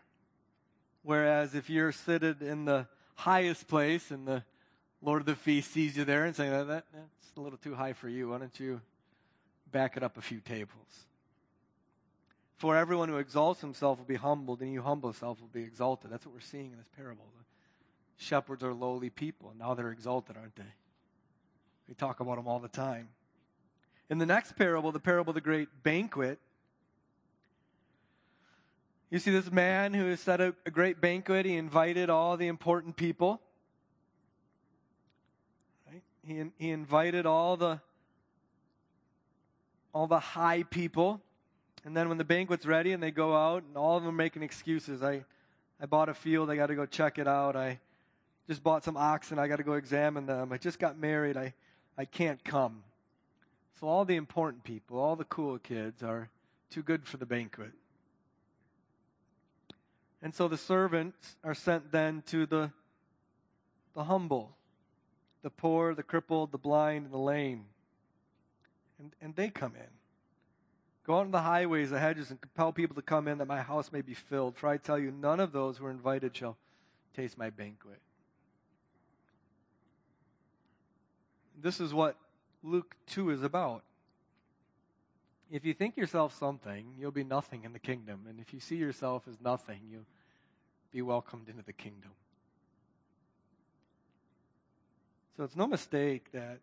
Whereas 1.04 1.56
if 1.56 1.70
you're 1.70 1.92
seated 1.92 2.42
in 2.42 2.66
the 2.66 2.88
highest 3.16 3.68
place 3.68 4.12
and 4.12 4.28
the 4.28 4.44
Lord 5.01 5.22
of 5.22 5.25
the 5.25 5.36
feast 5.36 5.72
sees 5.72 5.98
you 5.98 6.06
there 6.06 6.25
and 6.25 6.36
saying, 6.36 6.51
that, 6.51 6.68
that, 6.68 6.86
that's 6.94 7.38
a 7.38 7.42
little 7.42 7.58
too 7.58 7.75
high 7.75 7.94
for 7.94 8.08
you, 8.08 8.30
why 8.30 8.38
don't 8.38 8.60
you 8.60 8.82
back 9.72 9.98
it 9.98 10.04
up 10.04 10.18
a 10.18 10.22
few 10.22 10.40
tables? 10.40 11.06
For 12.58 12.78
everyone 12.78 13.10
who 13.10 13.18
exalts 13.18 13.62
himself 13.62 13.98
will 13.98 14.06
be 14.06 14.16
humbled, 14.16 14.62
and 14.62 14.72
you 14.72 14.84
humble 14.84 15.10
yourself 15.10 15.42
will 15.42 15.48
be 15.48 15.63
exalted. 15.63 16.12
That's 16.12 16.25
what 16.28 16.36
we're 16.36 16.42
seeing 16.42 16.72
in 16.72 16.78
this 16.78 16.90
parable. 16.96 17.25
The 17.36 18.24
shepherds 18.24 18.63
are 18.63 18.72
lowly 18.72 19.10
people, 19.10 19.50
and 19.50 19.58
now 19.58 19.74
they're 19.74 19.92
exalted, 19.92 20.38
aren't 20.38 20.56
they? 20.56 20.63
We 21.91 21.95
talk 21.95 22.21
about 22.21 22.38
them 22.38 22.48
all 22.48 22.60
the 22.60 22.69
time. 22.69 23.10
In 24.10 24.17
the 24.17 24.25
next 24.25 24.55
parable, 24.55 24.93
the 24.93 25.00
parable 25.01 25.31
of 25.31 25.36
the 25.36 25.41
great 25.41 25.67
banquet, 25.83 26.39
you 29.10 29.19
see 29.19 29.32
this 29.32 29.51
man 29.51 29.93
who 29.93 30.06
has 30.06 30.21
set 30.21 30.39
a, 30.39 30.56
a 30.65 30.71
great 30.71 31.01
banquet. 31.01 31.45
He 31.45 31.58
invited 31.58 32.10
all 32.10 32.38
the 32.38 32.47
important 32.47 32.95
people. 32.95 33.41
Right? 35.86 36.01
He, 36.25 36.45
he 36.58 36.71
invited 36.71 37.25
all 37.25 37.58
the 37.58 37.82
all 39.93 40.08
the 40.08 40.19
high 40.19 40.63
people. 40.63 41.19
And 41.84 41.97
then 41.97 42.08
when 42.08 42.17
the 42.17 42.23
banquet's 42.23 42.65
ready 42.65 42.93
and 42.93 43.04
they 43.04 43.12
go 43.12 43.36
out, 43.36 43.63
and 43.63 43.75
all 43.75 43.97
of 43.97 44.04
them 44.04 44.13
are 44.13 44.17
making 44.17 44.43
excuses. 44.43 45.04
I, 45.04 45.25
I 45.82 45.88
bought 45.88 46.08
a 46.08 46.13
field, 46.13 46.49
I 46.49 46.56
got 46.56 46.67
to 46.67 46.75
go 46.75 46.86
check 46.86 47.19
it 47.19 47.27
out. 47.27 47.58
I 47.58 47.82
just 48.47 48.63
bought 48.63 48.86
some 48.86 48.95
oxen, 48.95 49.38
I 49.39 49.49
got 49.49 49.58
to 49.58 49.63
go 49.63 49.73
examine 49.73 50.25
them. 50.25 50.54
I 50.54 50.58
just 50.58 50.80
got 50.80 50.97
married, 50.97 51.36
I, 51.36 51.54
I 51.97 52.06
can't 52.06 52.43
come. 52.43 52.84
So 53.80 53.88
all 53.88 54.06
the 54.06 54.15
important 54.15 54.63
people, 54.63 54.99
all 54.99 55.15
the 55.15 55.23
cool 55.25 55.58
kids 55.58 56.04
are 56.04 56.30
too 56.69 56.84
good 56.84 57.06
for 57.06 57.17
the 57.17 57.25
banquet. 57.25 57.71
And 60.21 60.34
so 60.34 60.47
the 60.47 60.58
servants 60.58 61.36
are 61.43 61.56
sent 61.56 61.91
then 61.91 62.23
to 62.27 62.45
the, 62.45 62.71
the 63.95 64.04
humble, 64.04 64.56
the 65.41 65.49
poor, 65.49 65.95
the 65.95 66.04
crippled, 66.04 66.51
the 66.51 66.58
blind, 66.58 67.06
and 67.06 67.13
the 67.13 67.17
lame. 67.17 67.65
And, 68.99 69.12
and 69.19 69.36
they 69.36 69.49
come 69.49 69.73
in. 69.75 69.88
Go 71.08 71.15
out 71.15 71.25
on 71.25 71.32
the 71.32 71.41
highways, 71.41 71.89
the 71.89 71.99
hedges, 71.99 72.30
and 72.30 72.39
compel 72.39 72.71
people 72.71 72.95
to 72.95 73.01
come 73.01 73.27
in 73.27 73.39
that 73.39 73.47
my 73.47 73.62
house 73.62 73.91
may 73.91 74.01
be 74.01 74.13
filled. 74.13 74.56
For 74.56 74.67
I 74.67 74.77
tell 74.77 74.99
you, 74.99 75.12
none 75.12 75.39
of 75.39 75.51
those 75.51 75.77
who 75.77 75.88
are 75.88 75.91
invited 75.91 76.38
shall 76.38 76.56
taste 77.15 77.38
my 77.38 77.49
banquet. 77.49 77.99
This 81.62 81.80
is 81.80 81.93
what 81.93 82.15
Luke 82.63 82.95
2 83.08 83.30
is 83.30 83.43
about. 83.43 83.84
If 85.52 85.65
you 85.65 85.74
think 85.74 85.97
yourself 85.97 86.38
something, 86.38 86.95
you'll 86.97 87.12
be 87.12 87.24
nothing 87.24 87.65
in 87.65 87.74
the 87.74 87.80
kingdom. 87.80 88.21
And 88.28 88.39
if 88.39 88.54
you 88.54 88.60
see 88.60 88.78
yourself 88.78 89.24
as 89.30 89.39
nothing, 89.41 89.82
you'll 89.89 90.08
be 90.91 91.02
welcomed 91.02 91.50
into 91.50 91.63
the 91.63 91.74
kingdom. 91.74 92.12
So 95.38 95.43
it's 95.43 95.56
no 95.56 95.67
mistake 95.67 96.32
that 96.32 96.60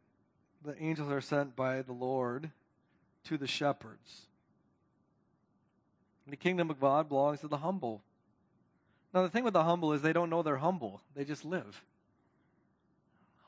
the 0.65 0.81
angels 0.83 1.11
are 1.11 1.21
sent 1.21 1.55
by 1.55 1.83
the 1.83 1.93
Lord 1.93 2.51
to 3.25 3.37
the 3.37 3.47
shepherds. 3.47 4.23
The 6.27 6.37
kingdom 6.37 6.71
of 6.71 6.81
God 6.81 7.09
belongs 7.09 7.41
to 7.41 7.49
the 7.49 7.59
humble. 7.59 8.03
Now, 9.15 9.23
the 9.23 9.31
thing 9.31 9.45
with 9.45 9.55
the 9.55 9.65
humble 9.65 9.93
is 9.93 10.03
they 10.03 10.13
don't 10.13 10.29
know 10.29 10.43
they're 10.43 10.59
humble, 10.59 11.01
they 11.15 11.25
just 11.25 11.45
live. 11.45 11.83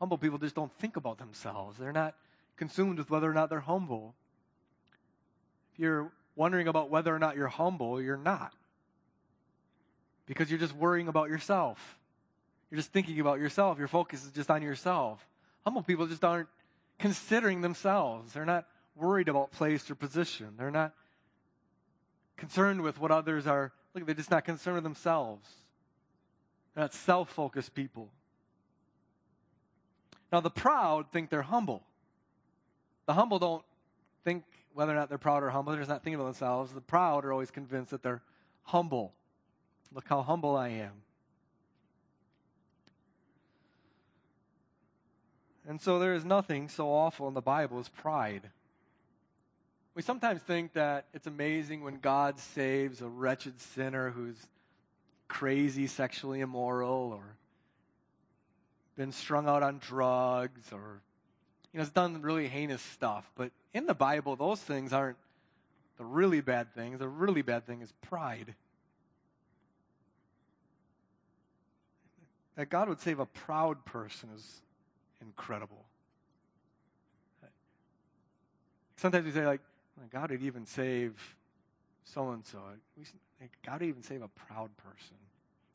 Humble 0.00 0.18
people 0.18 0.38
just 0.38 0.54
don't 0.54 0.72
think 0.78 0.96
about 0.96 1.18
themselves. 1.18 1.78
They're 1.78 1.92
not 1.92 2.14
consumed 2.56 2.98
with 2.98 3.10
whether 3.10 3.30
or 3.30 3.34
not 3.34 3.50
they're 3.50 3.60
humble. 3.60 4.14
If 5.72 5.78
you're 5.78 6.10
wondering 6.34 6.68
about 6.68 6.90
whether 6.90 7.14
or 7.14 7.18
not 7.18 7.36
you're 7.36 7.48
humble, 7.48 8.00
you're 8.00 8.16
not. 8.16 8.52
Because 10.26 10.50
you're 10.50 10.58
just 10.58 10.74
worrying 10.74 11.08
about 11.08 11.28
yourself. 11.28 11.98
You're 12.70 12.76
just 12.76 12.92
thinking 12.92 13.20
about 13.20 13.40
yourself. 13.40 13.78
Your 13.78 13.88
focus 13.88 14.24
is 14.24 14.32
just 14.32 14.50
on 14.50 14.62
yourself. 14.62 15.26
Humble 15.64 15.82
people 15.82 16.06
just 16.06 16.24
aren't 16.24 16.48
considering 16.98 17.60
themselves. 17.60 18.32
They're 18.32 18.46
not 18.46 18.66
worried 18.96 19.28
about 19.28 19.50
place 19.50 19.90
or 19.90 19.94
position. 19.94 20.54
They're 20.56 20.70
not 20.70 20.94
concerned 22.36 22.80
with 22.80 22.98
what 22.98 23.10
others 23.10 23.46
are. 23.46 23.72
Look, 23.94 24.06
they're 24.06 24.14
just 24.14 24.30
not 24.30 24.44
concerned 24.44 24.76
with 24.76 24.84
themselves. 24.84 25.48
They're 26.74 26.84
not 26.84 26.94
self 26.94 27.30
focused 27.30 27.74
people. 27.74 28.10
Now, 30.32 30.40
the 30.40 30.50
proud 30.50 31.10
think 31.10 31.30
they're 31.30 31.42
humble. 31.42 31.82
The 33.06 33.14
humble 33.14 33.38
don't 33.38 33.64
think 34.24 34.44
whether 34.74 34.92
or 34.92 34.94
not 34.94 35.08
they're 35.08 35.18
proud 35.18 35.42
or 35.42 35.50
humble. 35.50 35.72
They're 35.72 35.80
just 35.80 35.90
not 35.90 36.04
thinking 36.04 36.20
of 36.20 36.26
themselves. 36.26 36.72
The 36.72 36.80
proud 36.80 37.24
are 37.24 37.32
always 37.32 37.50
convinced 37.50 37.90
that 37.90 38.02
they're 38.02 38.22
humble. 38.62 39.12
Look 39.92 40.08
how 40.08 40.22
humble 40.22 40.56
I 40.56 40.68
am. 40.68 40.92
And 45.66 45.80
so 45.80 45.98
there 45.98 46.14
is 46.14 46.24
nothing 46.24 46.68
so 46.68 46.88
awful 46.88 47.28
in 47.28 47.34
the 47.34 47.40
Bible 47.40 47.78
as 47.78 47.88
pride. 47.88 48.50
We 49.94 50.02
sometimes 50.02 50.40
think 50.40 50.72
that 50.74 51.06
it's 51.12 51.26
amazing 51.26 51.82
when 51.82 51.98
God 51.98 52.38
saves 52.38 53.02
a 53.02 53.08
wretched 53.08 53.60
sinner 53.60 54.10
who's 54.10 54.46
crazy, 55.28 55.86
sexually 55.86 56.40
immoral, 56.40 57.12
or 57.12 57.36
been 59.00 59.12
strung 59.12 59.48
out 59.48 59.62
on 59.62 59.78
drugs, 59.78 60.70
or 60.74 61.00
you 61.72 61.78
know, 61.78 61.80
has 61.80 61.88
done 61.88 62.20
really 62.20 62.48
heinous 62.48 62.82
stuff. 62.82 63.30
But 63.34 63.50
in 63.72 63.86
the 63.86 63.94
Bible, 63.94 64.36
those 64.36 64.60
things 64.60 64.92
aren't 64.92 65.16
the 65.96 66.04
really 66.04 66.42
bad 66.42 66.74
things. 66.74 66.98
The 66.98 67.08
really 67.08 67.40
bad 67.40 67.66
thing 67.66 67.80
is 67.80 67.90
pride. 68.02 68.54
That 72.56 72.68
God 72.68 72.90
would 72.90 73.00
save 73.00 73.20
a 73.20 73.24
proud 73.24 73.86
person 73.86 74.28
is 74.36 74.60
incredible. 75.22 75.82
Sometimes 78.96 79.24
we 79.24 79.32
say, 79.32 79.46
like, 79.46 79.62
God 80.12 80.30
would 80.30 80.42
even 80.42 80.66
save 80.66 81.14
so 82.04 82.32
and 82.32 82.44
so. 82.44 82.58
God 83.64 83.80
would 83.80 83.88
even 83.88 84.02
save 84.02 84.20
a 84.20 84.28
proud 84.28 84.76
person. 84.76 85.16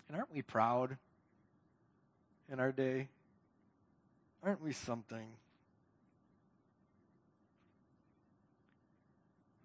And 0.09 0.15
aren't 0.15 0.31
we 0.31 0.43
proud 0.43 0.95
in 2.51 2.59
our 2.59 2.71
day? 2.71 3.07
Aren't 4.45 4.61
we 4.61 4.73
something? 4.73 5.25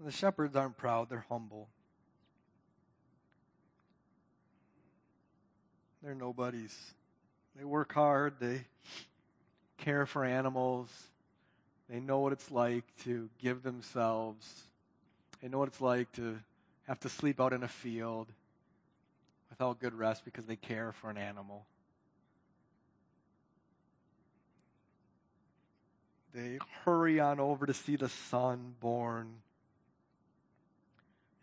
The 0.02 0.10
shepherds 0.10 0.56
aren't 0.56 0.78
proud, 0.78 1.10
they're 1.10 1.26
humble. 1.28 1.68
They're 6.02 6.14
nobodies. 6.14 6.74
They 7.58 7.64
work 7.64 7.92
hard, 7.92 8.34
they 8.40 8.64
care 9.76 10.06
for 10.06 10.24
animals, 10.24 10.88
they 11.90 12.00
know 12.00 12.20
what 12.20 12.32
it's 12.32 12.50
like 12.50 12.84
to 13.04 13.28
give 13.38 13.62
themselves, 13.62 14.62
they 15.42 15.48
know 15.48 15.58
what 15.58 15.68
it's 15.68 15.80
like 15.82 16.10
to 16.12 16.38
have 16.86 17.00
to 17.00 17.10
sleep 17.10 17.38
out 17.38 17.52
in 17.52 17.62
a 17.62 17.68
field 17.68 18.28
without 19.50 19.78
good 19.78 19.92
rest 19.92 20.24
because 20.24 20.46
they 20.46 20.56
care 20.56 20.92
for 20.92 21.10
an 21.10 21.18
animal. 21.18 21.66
They 26.32 26.58
hurry 26.84 27.18
on 27.18 27.40
over 27.40 27.66
to 27.66 27.74
see 27.74 27.96
the 27.96 28.08
son 28.08 28.74
born 28.80 29.34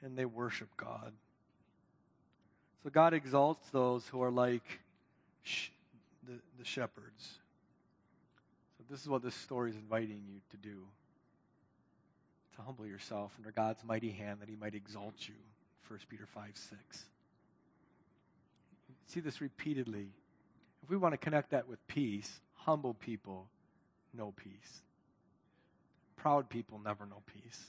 and 0.01 0.17
they 0.17 0.25
worship 0.25 0.69
God. 0.77 1.11
So 2.83 2.89
God 2.89 3.13
exalts 3.13 3.69
those 3.69 4.07
who 4.07 4.21
are 4.21 4.31
like 4.31 4.79
sh- 5.43 5.69
the, 6.25 6.39
the 6.57 6.63
shepherds. 6.63 7.33
So 8.77 8.85
this 8.89 9.01
is 9.01 9.09
what 9.09 9.23
this 9.23 9.35
story 9.35 9.71
is 9.71 9.75
inviting 9.75 10.23
you 10.27 10.39
to 10.51 10.57
do. 10.57 10.77
To 12.55 12.61
humble 12.61 12.87
yourself 12.87 13.33
under 13.37 13.51
God's 13.51 13.83
mighty 13.83 14.11
hand 14.11 14.39
that 14.41 14.49
he 14.49 14.55
might 14.55 14.73
exalt 14.73 15.27
you. 15.27 15.35
1 15.89 15.99
Peter 16.09 16.25
5 16.25 16.51
6. 16.53 17.05
See 19.07 19.19
this 19.19 19.41
repeatedly. 19.41 20.07
If 20.83 20.89
we 20.89 20.97
want 20.97 21.13
to 21.13 21.17
connect 21.17 21.51
that 21.51 21.67
with 21.67 21.85
peace, 21.87 22.39
humble 22.55 22.93
people 22.93 23.47
know 24.17 24.33
peace. 24.35 24.81
Proud 26.17 26.49
people 26.49 26.81
never 26.83 27.05
know 27.05 27.21
peace. 27.25 27.63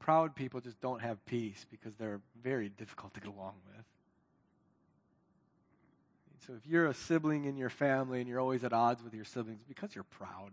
Proud 0.00 0.34
people 0.34 0.60
just 0.60 0.80
don't 0.80 1.00
have 1.00 1.24
peace 1.26 1.64
because 1.70 1.94
they're 1.94 2.20
very 2.42 2.68
difficult 2.68 3.14
to 3.14 3.20
get 3.20 3.28
along 3.28 3.54
with. 3.66 3.84
So 6.46 6.54
if 6.54 6.66
you're 6.66 6.86
a 6.86 6.94
sibling 6.94 7.44
in 7.44 7.56
your 7.56 7.70
family 7.70 8.18
and 8.18 8.28
you're 8.28 8.40
always 8.40 8.64
at 8.64 8.72
odds 8.72 9.00
with 9.04 9.14
your 9.14 9.24
siblings, 9.24 9.62
because 9.68 9.94
you're 9.94 10.02
proud. 10.02 10.50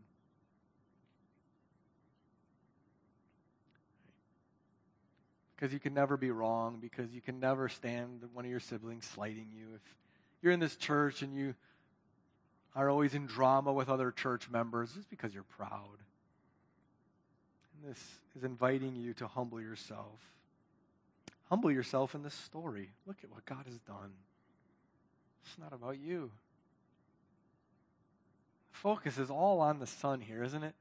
Because 5.56 5.74
you 5.74 5.80
can 5.80 5.96
never 5.96 6.16
be 6.16 6.30
wrong, 6.30 6.78
because 6.80 7.12
you 7.12 7.22
can 7.22 7.40
never 7.40 7.70
stand 7.70 8.22
one 8.34 8.46
of 8.46 8.52
your 8.52 8.60
siblings 8.60 9.06
slighting 9.06 9.48
you. 9.52 9.66
If 9.76 9.82
you're 10.44 10.54
in 10.54 10.60
this 10.60 10.76
church 10.76 11.24
and 11.24 11.34
you 11.34 11.56
are 12.80 12.90
always 12.90 13.14
in 13.14 13.26
drama 13.26 13.74
with 13.74 13.90
other 13.90 14.10
church 14.10 14.50
members, 14.50 14.92
it's 14.96 15.06
because 15.06 15.34
you're 15.34 15.44
proud. 15.44 15.98
And 17.74 17.92
this 17.92 18.02
is 18.38 18.46
inviting 18.46 18.96
you 18.96 19.14
to 19.16 19.28
humble 19.28 19.60
yourself. 19.60 20.20
Humble 21.50 21.72
yourself 21.72 22.16
in 22.16 22.24
this 22.24 22.34
story. 22.34 22.92
Look 23.06 23.18
at 23.22 23.32
what 23.32 23.46
God 23.46 23.66
has 23.66 23.80
done. 23.80 24.14
It's 25.46 25.58
not 25.60 25.74
about 25.74 26.00
you. 26.00 26.32
The 28.72 28.78
focus 28.78 29.18
is 29.18 29.30
all 29.30 29.60
on 29.60 29.80
the 29.80 29.88
Son 29.88 30.22
here, 30.22 30.42
isn't 30.42 30.64
it? 30.64 30.76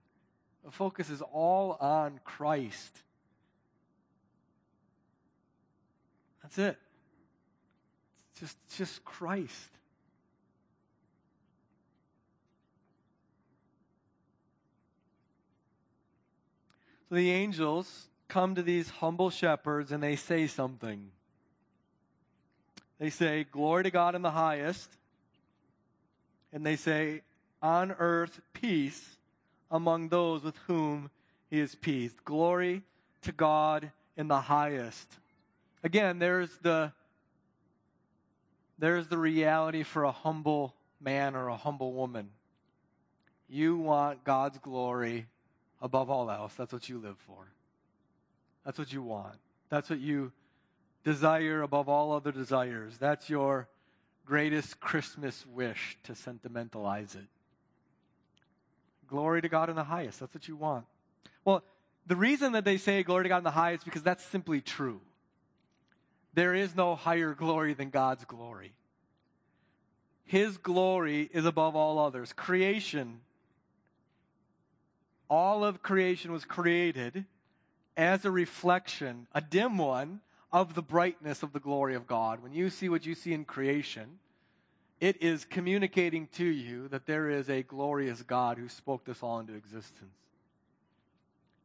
The 0.65 0.71
focus 0.71 1.11
is 1.11 1.21
all 1.21 1.73
on 1.81 2.21
Christ. 2.25 2.97
That's 6.43 6.59
it. 6.59 6.79
It's 8.31 8.41
just, 8.41 8.57
just 8.77 9.05
Christ. 9.05 9.71
So 17.09 17.15
the 17.15 17.31
angels 17.31 18.09
come 18.29 18.55
to 18.55 18.63
these 18.63 18.91
humble 18.91 19.31
shepherds 19.31 19.93
and 19.93 20.03
they 20.03 20.17
say 20.17 20.47
something. 20.47 21.11
They 22.99 23.11
say, 23.11 23.45
Glory 23.45 23.85
to 23.85 23.91
God 23.91 24.15
in 24.15 24.23
the 24.23 24.31
highest. 24.31 24.91
And 26.53 26.65
they 26.65 26.77
say, 26.77 27.23
On 27.63 27.93
earth, 27.99 28.41
peace 28.53 29.17
among 29.71 30.09
those 30.09 30.43
with 30.43 30.57
whom 30.67 31.11
he 31.51 31.61
is 31.61 31.75
pleased. 31.75 32.25
Glory 32.25 32.83
to 33.23 33.33
God 33.33 33.91
in 34.17 34.29
the 34.29 34.41
highest. 34.41 35.07
Again, 35.83 36.19
there's 36.19 36.51
the 36.59 36.93
there's 38.79 39.09
the 39.09 39.19
reality 39.19 39.83
for 39.83 40.05
a 40.05 40.13
humble 40.13 40.75
man 41.01 41.35
or 41.35 41.49
a 41.49 41.57
humble 41.57 41.93
woman. 41.93 42.31
You 43.49 43.77
want 43.77 44.23
God's 44.25 44.59
glory 44.59 45.27
above 45.81 46.11
all 46.11 46.31
else. 46.31 46.55
That's 46.55 46.73
what 46.73 46.89
you 46.89 46.99
live 46.99 47.17
for. 47.27 47.53
That's 48.65 48.79
what 48.79 48.93
you 48.93 49.03
want. 49.03 49.37
That's 49.71 49.91
what 49.91 50.01
you 50.01 50.33
desire 51.05 51.63
above 51.63 51.89
all 51.89 52.13
other 52.13 52.33
desires. 52.33 52.99
That's 52.99 53.31
your 53.31 53.69
greatest 54.27 54.81
Christmas 54.81 55.47
wish 55.47 55.97
to 56.05 56.15
sentimentalize 56.15 57.15
it. 57.15 57.27
Glory 59.09 59.41
to 59.41 59.49
God 59.49 59.71
in 59.71 59.77
the 59.77 59.85
highest. 59.85 60.21
That's 60.21 60.35
what 60.35 60.49
you 60.49 60.57
want. 60.57 60.85
Well, 61.45 61.63
the 62.07 62.17
reason 62.17 62.53
that 62.53 62.65
they 62.65 62.77
say 62.77 63.03
glory 63.03 63.25
to 63.25 63.29
God 63.31 63.39
in 63.39 63.45
the 63.45 63.51
highest 63.51 63.83
is 63.83 63.85
because 63.85 64.03
that's 64.03 64.25
simply 64.25 64.61
true. 64.61 65.01
There 66.35 66.55
is 66.55 66.77
no 66.77 66.95
higher 66.95 67.35
glory 67.35 67.75
than 67.75 67.91
God's 67.91 68.25
glory. 68.25 68.73
His 70.25 70.59
glory 70.59 71.29
is 71.33 71.47
above 71.47 71.75
all 71.75 71.99
others. 71.99 72.35
Creation 72.35 73.21
all 75.29 75.65
of 75.65 75.83
creation 75.83 76.33
was 76.33 76.45
created 76.45 77.25
as 77.97 78.25
a 78.25 78.31
reflection, 78.31 79.27
a 79.35 79.41
dim 79.41 79.79
one, 79.79 80.21
of 80.53 80.75
the 80.75 80.83
brightness 80.83 81.43
of 81.43 81.53
the 81.53 81.61
glory 81.61 81.95
of 81.95 82.07
God. 82.07 82.43
When 82.43 82.53
you 82.53 82.71
see 82.71 82.89
what 82.89 83.05
you 83.05 83.15
see 83.15 83.33
in 83.33 83.45
creation, 83.45 84.19
it 85.01 85.23
is 85.23 85.45
communicating 85.45 86.27
to 86.33 86.45
you 86.45 86.89
that 86.89 87.07
there 87.07 87.29
is 87.29 87.51
a 87.51 87.63
glorious 87.63 88.23
God 88.23 88.59
who 88.59 88.69
spoke 88.69 89.05
this 89.05 89.23
all 89.23 89.41
into 89.41 89.55
existence. 89.55 90.15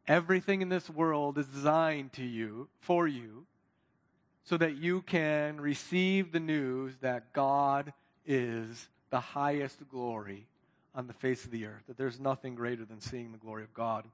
Everything 0.08 0.62
in 0.62 0.70
this 0.70 0.90
world 0.90 1.38
is 1.38 1.48
designed 1.48 2.12
to 2.14 2.24
you, 2.24 2.68
for 2.82 3.08
you, 3.08 3.46
so 4.44 4.58
that 4.58 4.76
you 4.76 5.02
can 5.04 5.62
receive 5.62 6.32
the 6.34 6.40
news 6.40 6.94
that 7.00 7.32
God 7.32 7.94
is 8.26 8.90
the 9.10 9.20
highest 9.22 9.88
glory 9.90 10.46
on 10.96 11.08
the 11.08 11.14
face 11.14 11.46
of 11.46 11.52
the 11.52 11.66
earth, 11.66 11.84
that 11.88 11.98
there's 11.98 12.20
nothing 12.20 12.56
greater 12.56 12.86
than 12.86 13.02
seeing 13.02 13.32
the 13.32 13.38
glory 13.38 13.64
of 13.64 13.74
God. 13.74 14.06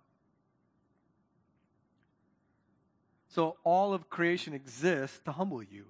So 3.29 3.57
all 3.63 3.93
of 3.93 4.09
creation 4.09 4.53
exists 4.53 5.19
to 5.25 5.31
humble 5.31 5.61
you. 5.61 5.85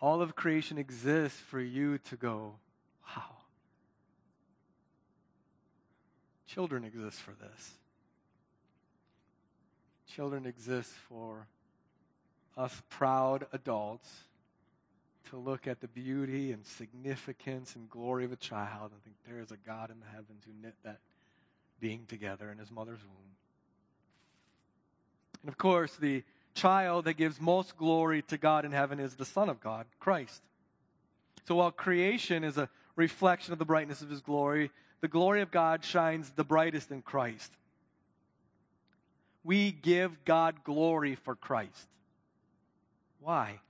All 0.00 0.22
of 0.22 0.34
creation 0.36 0.78
exists 0.78 1.38
for 1.38 1.60
you 1.60 1.98
to 1.98 2.16
go, 2.16 2.54
wow. 3.06 3.22
Children 6.46 6.84
exist 6.84 7.20
for 7.20 7.32
this. 7.32 7.72
Children 10.06 10.46
exist 10.46 10.92
for 11.08 11.46
us 12.56 12.82
proud 12.88 13.46
adults 13.52 14.10
to 15.30 15.36
look 15.36 15.66
at 15.66 15.80
the 15.80 15.88
beauty 15.88 16.52
and 16.52 16.64
significance 16.64 17.74
and 17.76 17.88
glory 17.88 18.24
of 18.24 18.32
a 18.32 18.36
child 18.36 18.92
and 18.92 19.02
think 19.02 19.16
there 19.26 19.40
is 19.40 19.50
a 19.50 19.56
God 19.66 19.90
in 19.90 20.00
the 20.00 20.06
heavens 20.06 20.42
who 20.44 20.52
knit 20.62 20.74
that 20.84 20.98
being 21.80 22.06
together 22.06 22.50
in 22.50 22.58
his 22.58 22.70
mother's 22.70 23.02
womb. 23.02 23.34
And 25.42 25.48
of 25.48 25.58
course, 25.58 25.94
the 25.96 26.22
child 26.54 27.04
that 27.04 27.14
gives 27.14 27.40
most 27.40 27.76
glory 27.76 28.22
to 28.22 28.38
God 28.38 28.64
in 28.64 28.72
heaven 28.72 28.98
is 28.98 29.14
the 29.14 29.24
Son 29.24 29.48
of 29.48 29.60
God, 29.60 29.86
Christ. 30.00 30.42
So 31.46 31.56
while 31.56 31.70
creation 31.70 32.42
is 32.42 32.56
a 32.58 32.68
reflection 32.96 33.52
of 33.52 33.58
the 33.58 33.64
brightness 33.64 34.02
of 34.02 34.10
his 34.10 34.20
glory, 34.20 34.70
the 35.00 35.08
glory 35.08 35.42
of 35.42 35.50
God 35.50 35.84
shines 35.84 36.30
the 36.30 36.44
brightest 36.44 36.90
in 36.90 37.02
Christ. 37.02 37.52
We 39.44 39.70
give 39.70 40.24
God 40.24 40.64
glory 40.64 41.14
for 41.14 41.36
Christ. 41.36 41.88
Why? 43.20 43.60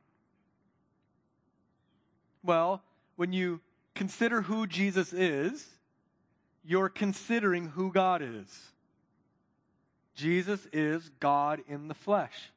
Well, 2.46 2.82
when 3.16 3.32
you 3.32 3.60
consider 3.94 4.42
who 4.42 4.66
Jesus 4.66 5.12
is, 5.12 5.66
you're 6.64 6.88
considering 6.88 7.68
who 7.68 7.92
God 7.92 8.22
is. 8.22 8.72
Jesus 10.14 10.66
is 10.72 11.10
God 11.20 11.62
in 11.68 11.88
the 11.88 11.94
flesh. 11.94 12.50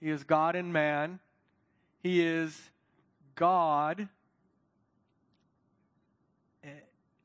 He 0.00 0.10
is 0.10 0.24
God 0.24 0.56
in 0.56 0.72
man. 0.72 1.18
He 2.02 2.22
is 2.22 2.58
God 3.34 4.08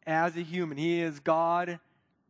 as 0.05 0.36
a 0.36 0.41
human. 0.41 0.77
He 0.77 1.01
is 1.01 1.19
God 1.19 1.79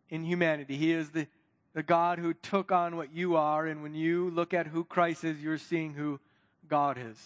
in 0.10 0.24
humanity. 0.24 0.78
He 0.78 0.92
is 0.92 1.10
the, 1.10 1.28
the 1.74 1.84
God 1.84 2.20
who 2.20 2.34
took 2.34 2.72
on 2.72 2.96
what 2.96 3.14
you 3.14 3.36
are. 3.36 3.66
And 3.66 3.82
when 3.82 3.96
you 3.96 4.30
look 4.30 4.54
at 4.54 4.68
who 4.68 4.84
Christ 4.84 5.24
is, 5.24 5.42
you're 5.42 5.58
seeing 5.58 5.94
who 5.94 6.20
God 6.68 6.98
is. 7.00 7.18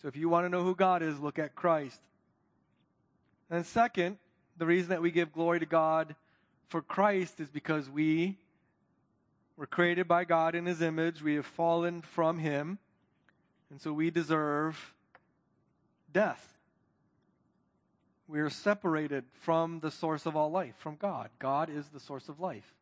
So 0.00 0.08
if 0.08 0.16
you 0.16 0.28
want 0.28 0.44
to 0.46 0.48
know 0.48 0.62
who 0.62 0.74
God 0.74 1.02
is, 1.02 1.18
look 1.18 1.38
at 1.38 1.54
Christ. 1.54 2.00
And 3.50 3.66
second, 3.66 4.18
the 4.56 4.66
reason 4.66 4.90
that 4.90 5.02
we 5.02 5.10
give 5.10 5.32
glory 5.32 5.60
to 5.60 5.66
God 5.66 6.14
for 6.68 6.82
Christ 6.82 7.40
is 7.40 7.48
because 7.48 7.88
we 7.88 8.38
were 9.56 9.66
created 9.66 10.06
by 10.06 10.24
God 10.24 10.54
in 10.54 10.66
his 10.66 10.82
image. 10.82 11.22
We 11.22 11.34
have 11.34 11.46
fallen 11.46 12.02
from 12.02 12.38
him. 12.38 12.78
And 13.70 13.80
so 13.80 13.92
we 13.92 14.10
deserve 14.10 14.94
death. 16.12 16.44
We 18.28 18.40
are 18.40 18.50
separated 18.50 19.24
from 19.40 19.80
the 19.80 19.90
source 19.90 20.26
of 20.26 20.36
all 20.36 20.50
life, 20.50 20.74
from 20.78 20.96
God. 20.96 21.30
God 21.38 21.70
is 21.70 21.86
the 21.88 22.00
source 22.00 22.28
of 22.28 22.40
life. 22.40 22.74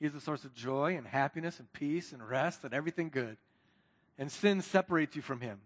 He 0.00 0.06
is 0.06 0.12
the 0.12 0.20
source 0.20 0.44
of 0.44 0.54
joy 0.54 0.96
and 0.96 1.06
happiness 1.06 1.60
and 1.60 1.72
peace 1.72 2.12
and 2.12 2.26
rest 2.26 2.64
and 2.64 2.74
everything 2.74 3.10
good. 3.10 3.36
And 4.18 4.32
sin 4.32 4.62
separates 4.62 5.14
you 5.14 5.22
from 5.22 5.40
him. 5.40 5.60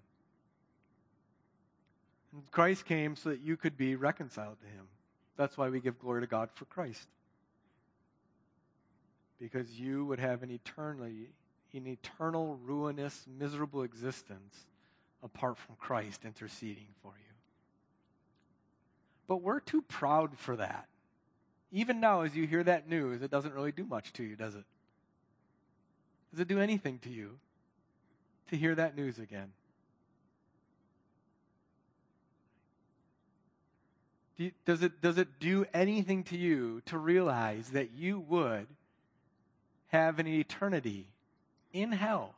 Christ 2.51 2.85
came 2.85 3.17
so 3.17 3.31
that 3.31 3.41
you 3.41 3.57
could 3.57 3.77
be 3.77 3.97
reconciled 3.97 4.61
to 4.61 4.67
him. 4.67 4.87
That's 5.37 5.57
why 5.57 5.69
we 5.69 5.81
give 5.81 5.99
glory 5.99 6.21
to 6.21 6.27
God 6.27 6.51
for 6.55 6.65
Christ. 6.67 7.07
Because 9.41 9.79
you 9.79 10.05
would 10.05 10.19
have 10.19 10.43
an 10.43 10.51
eternally 10.51 11.29
an 11.75 11.87
eternal 11.87 12.59
ruinous 12.65 13.27
miserable 13.39 13.83
existence 13.83 14.57
apart 15.23 15.59
from 15.59 15.77
Christ 15.77 16.25
interceding 16.25 16.87
for 17.03 17.09
you. 17.09 17.35
But 19.27 19.43
we're 19.43 19.61
too 19.61 19.83
proud 19.83 20.39
for 20.39 20.57
that. 20.57 20.89
Even 21.71 22.01
now, 22.01 22.23
as 22.23 22.35
you 22.35 22.47
hear 22.47 22.65
that 22.65 22.89
news, 22.89 23.21
it 23.21 23.31
doesn't 23.31 23.53
really 23.53 23.73
do 23.73 23.85
much 23.85 24.13
to 24.15 24.23
you, 24.23 24.37
does 24.37 24.55
it? 24.55 24.65
Does 26.31 26.41
it 26.41 26.49
do 26.49 26.61
anything 26.61 26.99
to 27.01 27.11
you 27.11 27.39
to 28.51 28.57
hear 28.57 28.75
that 28.75 28.97
news 28.97 29.19
again? 29.19 29.53
Does, 34.65 34.83
it, 34.83 35.01
does 35.03 35.19
it 35.19 35.41
do 35.41 35.67
anything 35.75 36.23
to 36.25 36.37
you 36.37 36.81
to 36.87 36.97
realize 36.97 37.71
that 37.71 37.91
you 37.93 38.21
would 38.21 38.67
have 39.89 40.19
an 40.21 40.29
eternity 40.29 41.09
in 41.73 41.91
hell? 41.91 42.37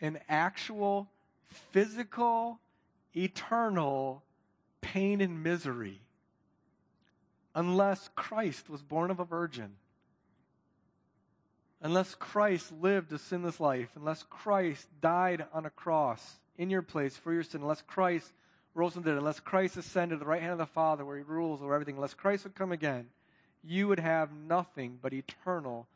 An 0.00 0.20
actual, 0.28 1.08
physical, 1.48 2.60
eternal 3.16 4.22
pain 4.80 5.20
and 5.20 5.42
misery. 5.42 6.00
Unless 7.54 8.10
Christ 8.14 8.70
was 8.70 8.82
born 8.82 9.10
of 9.10 9.18
a 9.18 9.24
virgin, 9.24 9.72
unless 11.80 12.14
Christ 12.14 12.70
lived 12.80 13.12
a 13.12 13.18
sinless 13.18 13.58
life, 13.58 13.88
unless 13.96 14.22
Christ 14.22 14.86
died 15.00 15.46
on 15.52 15.66
a 15.66 15.70
cross 15.70 16.36
in 16.58 16.70
your 16.70 16.82
place 16.82 17.16
for 17.16 17.32
your 17.32 17.42
sin, 17.42 17.62
unless 17.62 17.82
Christ 17.82 18.32
rose 18.76 18.92
from 18.92 19.02
the 19.02 19.10
dead, 19.10 19.18
unless 19.18 19.40
Christ 19.40 19.76
ascended 19.76 20.16
to 20.16 20.18
the 20.18 20.26
right 20.26 20.40
hand 20.40 20.52
of 20.52 20.58
the 20.58 20.66
Father 20.66 21.04
where 21.04 21.16
he 21.16 21.22
rules 21.22 21.62
over 21.62 21.74
everything, 21.74 21.96
unless 21.96 22.14
Christ 22.14 22.44
would 22.44 22.54
come 22.54 22.72
again, 22.72 23.06
you 23.64 23.88
would 23.88 23.98
have 23.98 24.30
nothing 24.32 24.98
but 25.00 25.12
eternal 25.12 25.86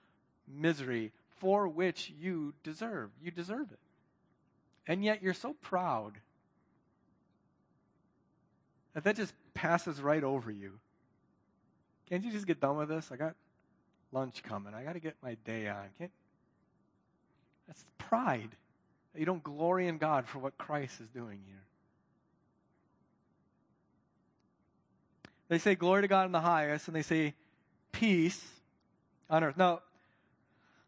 misery 0.49 1.13
for 1.39 1.69
which 1.69 2.13
you 2.21 2.55
deserve. 2.65 3.11
You 3.23 3.31
deserve 3.31 3.71
it. 3.71 3.79
And 4.87 5.05
yet 5.05 5.23
you're 5.23 5.35
so 5.35 5.55
proud 5.61 6.15
that 8.95 9.05
that 9.05 9.15
just 9.15 9.35
passes 9.55 10.01
right 10.01 10.25
over 10.25 10.51
you. 10.51 10.73
Can't 12.09 12.25
you 12.25 12.33
just 12.33 12.47
get 12.47 12.61
done 12.61 12.77
with 12.79 12.89
this? 12.89 13.11
I 13.13 13.17
got 13.17 13.35
lunch 14.11 14.43
coming. 14.43 14.75
I 14.75 14.83
got 14.83 14.95
to 14.95 15.01
get 15.01 15.17
my 15.23 15.37
day 15.45 15.69
on. 15.69 15.85
Can't, 15.99 16.11
that's 17.69 17.85
pride. 17.99 18.51
You 19.15 19.27
don't 19.27 19.43
glory 19.43 19.87
in 19.87 19.99
God 19.99 20.27
for 20.27 20.39
what 20.39 20.57
Christ 20.57 21.01
is 21.01 21.09
doing 21.09 21.39
here. 21.47 21.63
They 25.51 25.59
say 25.59 25.75
glory 25.75 26.03
to 26.03 26.09
God 26.09 26.27
in 26.27 26.33
the 26.33 26.41
highest, 26.41 26.87
and 26.87 26.95
they 26.95 27.03
say 27.03 27.35
peace 27.91 28.41
on 29.29 29.43
earth. 29.43 29.57
Now, 29.57 29.81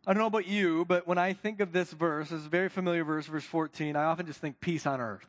I 0.06 0.12
don't 0.12 0.20
know 0.20 0.28
about 0.28 0.46
you, 0.46 0.84
but 0.84 1.04
when 1.04 1.18
I 1.18 1.32
think 1.32 1.58
of 1.58 1.72
this 1.72 1.92
verse, 1.92 2.28
this 2.28 2.42
very 2.42 2.68
familiar 2.68 3.02
verse, 3.02 3.26
verse 3.26 3.42
14, 3.42 3.96
I 3.96 4.04
often 4.04 4.24
just 4.24 4.40
think 4.40 4.60
peace 4.60 4.86
on 4.86 5.00
earth. 5.00 5.26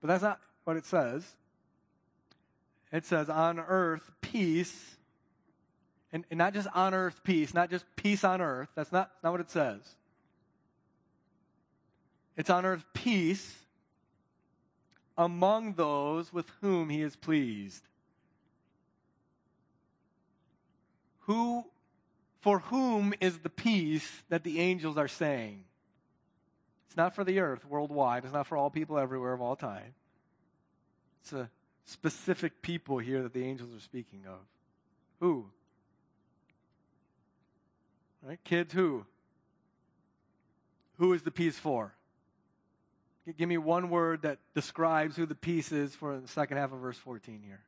But 0.00 0.08
that's 0.08 0.22
not 0.22 0.40
what 0.64 0.78
it 0.78 0.86
says. 0.86 1.26
It 2.90 3.04
says, 3.04 3.28
on 3.28 3.58
earth, 3.60 4.10
peace. 4.22 4.96
And, 6.10 6.24
and 6.30 6.38
not 6.38 6.54
just 6.54 6.68
on 6.74 6.94
earth, 6.94 7.20
peace, 7.22 7.52
not 7.52 7.68
just 7.68 7.84
peace 7.96 8.24
on 8.24 8.40
earth. 8.40 8.70
That's 8.74 8.92
not, 8.92 9.10
not 9.22 9.32
what 9.32 9.42
it 9.42 9.50
says. 9.50 9.80
It's 12.34 12.48
on 12.48 12.64
earth, 12.64 12.84
peace 12.94 13.56
among 15.16 15.74
those 15.74 16.32
with 16.32 16.50
whom 16.60 16.90
he 16.90 17.02
is 17.02 17.16
pleased. 17.16 17.82
Who, 21.20 21.64
for 22.40 22.60
whom 22.60 23.14
is 23.20 23.38
the 23.38 23.50
peace 23.50 24.10
that 24.28 24.44
the 24.44 24.60
angels 24.60 24.96
are 24.96 25.08
saying? 25.08 25.64
It's 26.86 26.96
not 26.96 27.14
for 27.14 27.24
the 27.24 27.40
earth 27.40 27.64
worldwide. 27.64 28.24
It's 28.24 28.32
not 28.32 28.46
for 28.46 28.56
all 28.56 28.70
people 28.70 28.98
everywhere 28.98 29.32
of 29.32 29.40
all 29.40 29.56
time. 29.56 29.94
It's 31.22 31.32
a 31.32 31.50
specific 31.84 32.62
people 32.62 32.98
here 32.98 33.22
that 33.22 33.32
the 33.32 33.44
angels 33.44 33.74
are 33.74 33.80
speaking 33.80 34.22
of. 34.26 34.38
Who? 35.20 35.46
Right? 38.22 38.38
Kids, 38.44 38.72
who? 38.72 39.06
Who 40.98 41.12
is 41.12 41.22
the 41.22 41.30
peace 41.30 41.58
for? 41.58 41.94
Give 43.32 43.48
me 43.48 43.58
one 43.58 43.90
word 43.90 44.22
that 44.22 44.38
describes 44.54 45.16
who 45.16 45.26
the 45.26 45.34
peace 45.34 45.72
is 45.72 45.94
for 45.94 46.20
the 46.20 46.28
second 46.28 46.58
half 46.58 46.72
of 46.72 46.78
verse 46.78 46.96
14 46.98 47.42
here. 47.44 47.60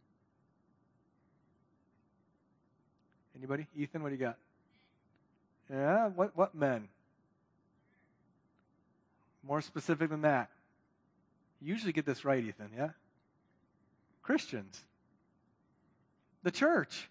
Anybody? 3.36 3.66
Ethan, 3.76 4.02
what 4.02 4.10
do 4.10 4.14
you 4.14 4.20
got? 4.20 4.36
Yeah, 5.70 6.08
what, 6.08 6.36
what 6.36 6.54
men? 6.54 6.88
More 9.42 9.60
specific 9.60 10.10
than 10.10 10.22
that. 10.22 10.50
You 11.60 11.72
usually 11.72 11.92
get 11.92 12.06
this 12.06 12.24
right, 12.24 12.42
Ethan, 12.42 12.70
yeah? 12.76 12.90
Christians. 14.22 14.80
The 16.44 16.50
church. 16.52 17.08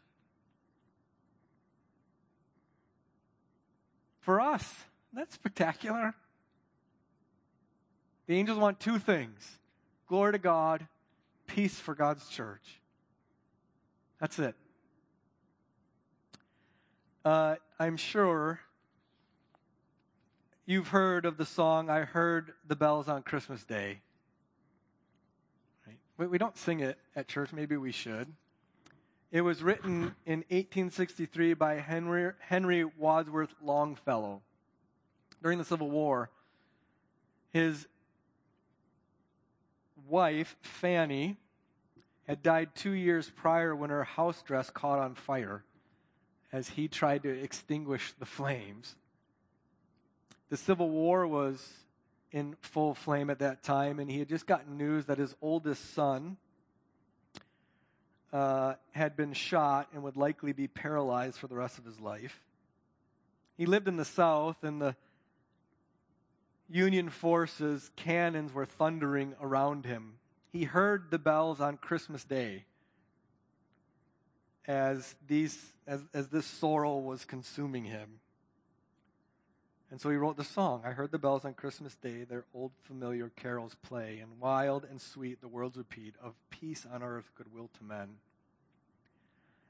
For 4.22 4.40
us, 4.40 4.74
that's 5.14 5.36
spectacular. 5.36 6.16
The 8.28 8.36
angels 8.36 8.58
want 8.58 8.80
two 8.80 9.00
things 9.00 9.58
glory 10.08 10.34
to 10.34 10.38
God, 10.38 10.88
peace 11.48 11.80
for 11.80 11.96
God's 11.96 12.28
church. 12.30 12.82
That's 14.20 14.40
it. 14.40 14.56
Uh, 17.26 17.56
I'm 17.80 17.98
sure 17.98 18.60
You've 20.70 20.90
heard 20.90 21.24
of 21.24 21.38
the 21.38 21.46
song, 21.46 21.90
I 21.90 22.02
Heard 22.02 22.52
the 22.68 22.76
Bells 22.76 23.08
on 23.08 23.24
Christmas 23.24 23.63
Day. 23.63 24.02
Right? 25.88 26.30
We, 26.30 26.38
don't 26.38 26.58
sing 26.58 26.82
it 26.82 26.98
at 27.16 27.30
church, 27.30 27.54
maybe 27.54 27.78
we 27.78 27.94
should. 27.94 28.28
It 29.32 29.40
was 29.40 29.63
written 29.63 30.13
in 30.26 30.40
1863 30.50 31.54
by 31.54 31.76
Henry, 31.76 32.34
Henry 32.40 32.84
Wadsworth 32.84 33.56
Longfellow. 33.63 34.42
During 35.42 35.58
the 35.58 35.63
Civil 35.63 35.90
War, 35.90 36.30
his 37.54 37.88
wife, 40.08 40.56
Fanny, 40.62 41.38
had 42.28 42.43
died 42.43 42.76
two 42.76 42.91
years 42.91 43.30
prior 43.30 43.76
when 43.76 43.89
her 43.89 44.04
house 44.04 44.41
dress 44.41 44.70
caught 44.70 45.00
on 45.00 45.15
fire 45.15 45.63
as 46.52 46.70
he 46.70 46.88
tried 46.88 47.24
to 47.24 47.30
extinguish 47.30 48.13
the 48.20 48.26
flames. 48.26 48.96
The 50.50 50.58
Civil 50.58 50.89
War 50.89 51.28
was 51.28 51.65
in 52.32 52.56
full 52.62 52.93
flame 52.93 53.30
at 53.30 53.39
that 53.39 53.63
time, 53.63 54.00
and 54.00 54.10
he 54.10 54.20
had 54.20 54.30
just 54.30 54.46
gotten 54.46 54.78
news 54.78 55.06
that 55.06 55.17
his 55.17 55.36
oldest 55.41 55.93
son 55.93 56.38
uh, 58.34 58.74
had 58.91 59.15
been 59.15 59.34
shot 59.34 59.88
and 59.93 60.04
would 60.04 60.17
likely 60.17 60.54
be 60.54 60.67
paralyzed 60.67 61.38
for 61.38 61.48
the 61.48 61.56
rest 61.56 61.78
of 61.78 61.86
his 61.86 62.00
life. 62.00 62.41
He 63.58 63.65
lived 63.65 63.88
in 63.88 63.98
the 63.98 64.06
South, 64.06 64.63
and 64.63 64.82
the 64.82 64.96
Union 66.69 67.10
forces' 67.10 67.91
cannons 67.95 68.53
were 68.53 68.65
thundering 68.65 69.36
around 69.41 69.86
him. 69.86 70.13
He 70.51 70.63
heard 70.63 71.12
the 71.12 71.19
bells 71.19 71.62
on 71.62 71.77
Christmas 71.77 72.23
Day 72.23 72.65
as, 74.67 75.15
these, 75.27 75.73
as, 75.86 76.01
as 76.13 76.27
this 76.27 76.45
sorrow 76.45 76.97
was 76.97 77.25
consuming 77.25 77.86
him. 77.86 78.19
And 79.89 80.01
so 80.01 80.10
he 80.10 80.17
wrote 80.17 80.36
the 80.36 80.43
song. 80.43 80.82
I 80.84 80.91
heard 80.91 81.12
the 81.12 81.17
bells 81.17 81.45
on 81.45 81.53
Christmas 81.53 81.95
Day, 81.95 82.25
their 82.25 82.43
old 82.53 82.71
familiar 82.84 83.32
carols 83.38 83.75
play, 83.82 84.19
and 84.19 84.39
wild 84.39 84.86
and 84.89 85.01
sweet 85.01 85.39
the 85.39 85.47
world's 85.47 85.77
repeat 85.77 86.15
of 86.21 86.34
peace 86.49 86.86
on 86.91 87.01
earth, 87.01 87.32
goodwill 87.38 87.69
to 87.77 87.84
men. 87.86 88.10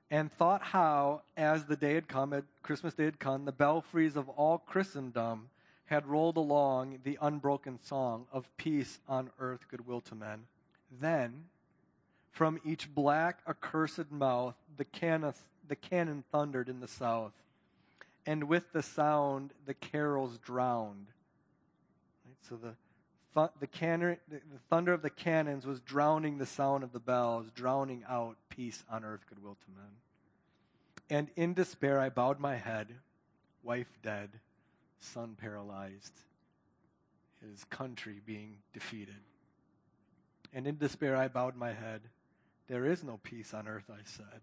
And 0.09 0.31
thought 0.31 0.63
how, 0.63 1.21
as 1.35 1.65
the 1.65 1.75
day 1.75 1.93
had 1.93 2.07
come, 2.07 2.33
at 2.33 2.45
Christmas 2.63 2.95
Day 2.95 3.05
had 3.05 3.19
come, 3.19 3.45
the 3.45 3.51
belfries 3.51 4.15
of 4.15 4.29
all 4.29 4.57
Christendom 4.57 5.49
had 5.87 6.05
rolled 6.05 6.37
along 6.37 6.99
the 7.03 7.17
unbroken 7.21 7.79
song 7.81 8.27
of 8.31 8.49
peace 8.57 8.99
on 9.07 9.29
earth, 9.39 9.65
goodwill 9.69 10.01
to 10.01 10.15
men. 10.15 10.43
Then, 11.01 11.45
from 12.31 12.59
each 12.63 12.93
black, 12.93 13.39
accursed 13.47 14.11
mouth, 14.11 14.55
the 14.77 14.85
cannon, 14.85 15.33
the 15.67 15.75
cannon 15.75 16.23
thundered 16.31 16.69
in 16.69 16.79
the 16.79 16.87
south, 16.87 17.33
and 18.25 18.43
with 18.43 18.71
the 18.73 18.83
sound 18.83 19.53
the 19.65 19.73
carols 19.73 20.37
drowned. 20.37 21.07
Right? 22.25 22.37
So 22.47 22.55
the 22.57 22.75
the, 23.59 23.67
cannon, 23.67 24.17
the 24.29 24.39
thunder 24.69 24.93
of 24.93 25.03
the 25.03 25.09
cannons 25.09 25.65
was 25.65 25.79
drowning 25.81 26.37
the 26.37 26.45
sound 26.45 26.83
of 26.83 26.91
the 26.91 26.99
bells, 26.99 27.45
drowning 27.53 28.03
out 28.09 28.35
peace 28.49 28.83
on 28.89 29.05
earth, 29.05 29.21
goodwill 29.29 29.57
to 29.63 29.79
men. 29.79 29.91
And 31.09 31.29
in 31.35 31.53
despair, 31.53 31.99
I 31.99 32.09
bowed 32.09 32.39
my 32.39 32.55
head, 32.55 32.87
wife 33.63 33.99
dead, 34.01 34.29
son 34.99 35.35
paralyzed, 35.39 36.13
his 37.41 37.63
country 37.65 38.21
being 38.25 38.57
defeated. 38.73 39.15
And 40.53 40.67
in 40.67 40.77
despair, 40.77 41.15
I 41.15 41.27
bowed 41.27 41.55
my 41.55 41.73
head. 41.73 42.01
There 42.67 42.85
is 42.85 43.03
no 43.03 43.19
peace 43.21 43.53
on 43.53 43.67
earth, 43.67 43.89
I 43.89 44.01
said. 44.05 44.41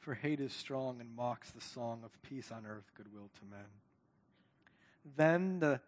For 0.00 0.14
hate 0.14 0.40
is 0.40 0.52
strong 0.52 1.00
and 1.00 1.14
mocks 1.14 1.50
the 1.50 1.60
song 1.60 2.00
of 2.04 2.22
peace 2.22 2.50
on 2.50 2.64
earth, 2.66 2.90
goodwill 2.96 3.28
to 3.38 3.44
men. 3.50 3.66
Then 5.16 5.60
the 5.60 5.80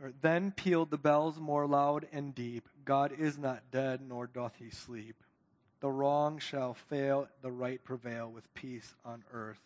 or 0.00 0.12
then 0.20 0.50
pealed 0.50 0.90
the 0.90 0.98
bells 0.98 1.38
more 1.38 1.66
loud 1.66 2.06
and 2.12 2.34
deep. 2.34 2.68
God 2.84 3.12
is 3.16 3.38
not 3.38 3.70
dead, 3.70 4.00
nor 4.06 4.26
doth 4.26 4.54
he 4.58 4.70
sleep. 4.70 5.16
The 5.80 5.90
wrong 5.90 6.38
shall 6.38 6.74
fail, 6.74 7.28
the 7.42 7.52
right 7.52 7.82
prevail, 7.82 8.30
with 8.30 8.52
peace 8.54 8.94
on 9.04 9.22
earth, 9.32 9.60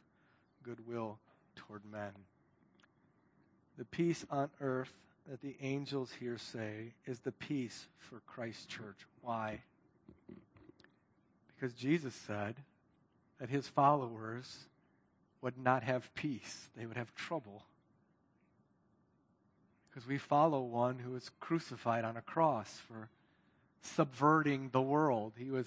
goodwill 0.63 1.19
toward 1.57 1.83
men. 1.91 2.13
The 3.79 3.85
peace 3.85 4.27
on 4.31 4.51
earth 4.61 4.93
that 5.31 5.41
the 5.41 5.57
angels 5.61 6.13
here 6.19 6.39
say 6.39 6.93
is 7.07 7.21
the 7.21 7.33
peace 7.33 7.87
for 7.99 8.21
Christ's 8.27 8.67
church. 8.67 9.07
Why? 9.23 9.63
Because 11.55 11.75
Jesus 11.75 12.15
said 12.15 12.57
that 13.41 13.49
his 13.49 13.69
followers 13.69 14.65
would 15.41 15.57
not 15.57 15.85
have 15.85 16.13
peace, 16.15 16.69
they 16.77 16.87
would 16.87 16.97
have 16.97 17.15
trouble 17.15 17.63
because 19.99 20.09
we 20.09 20.19
follow 20.19 20.61
one 20.61 21.01
who 21.01 21.11
was 21.11 21.29
crucified 21.41 22.05
on 22.05 22.17
a 22.17 22.23
cross 22.23 22.81
for 22.87 23.09
subverting 23.83 24.69
the 24.71 24.81
world. 24.81 25.33
He 25.37 25.51
was 25.51 25.67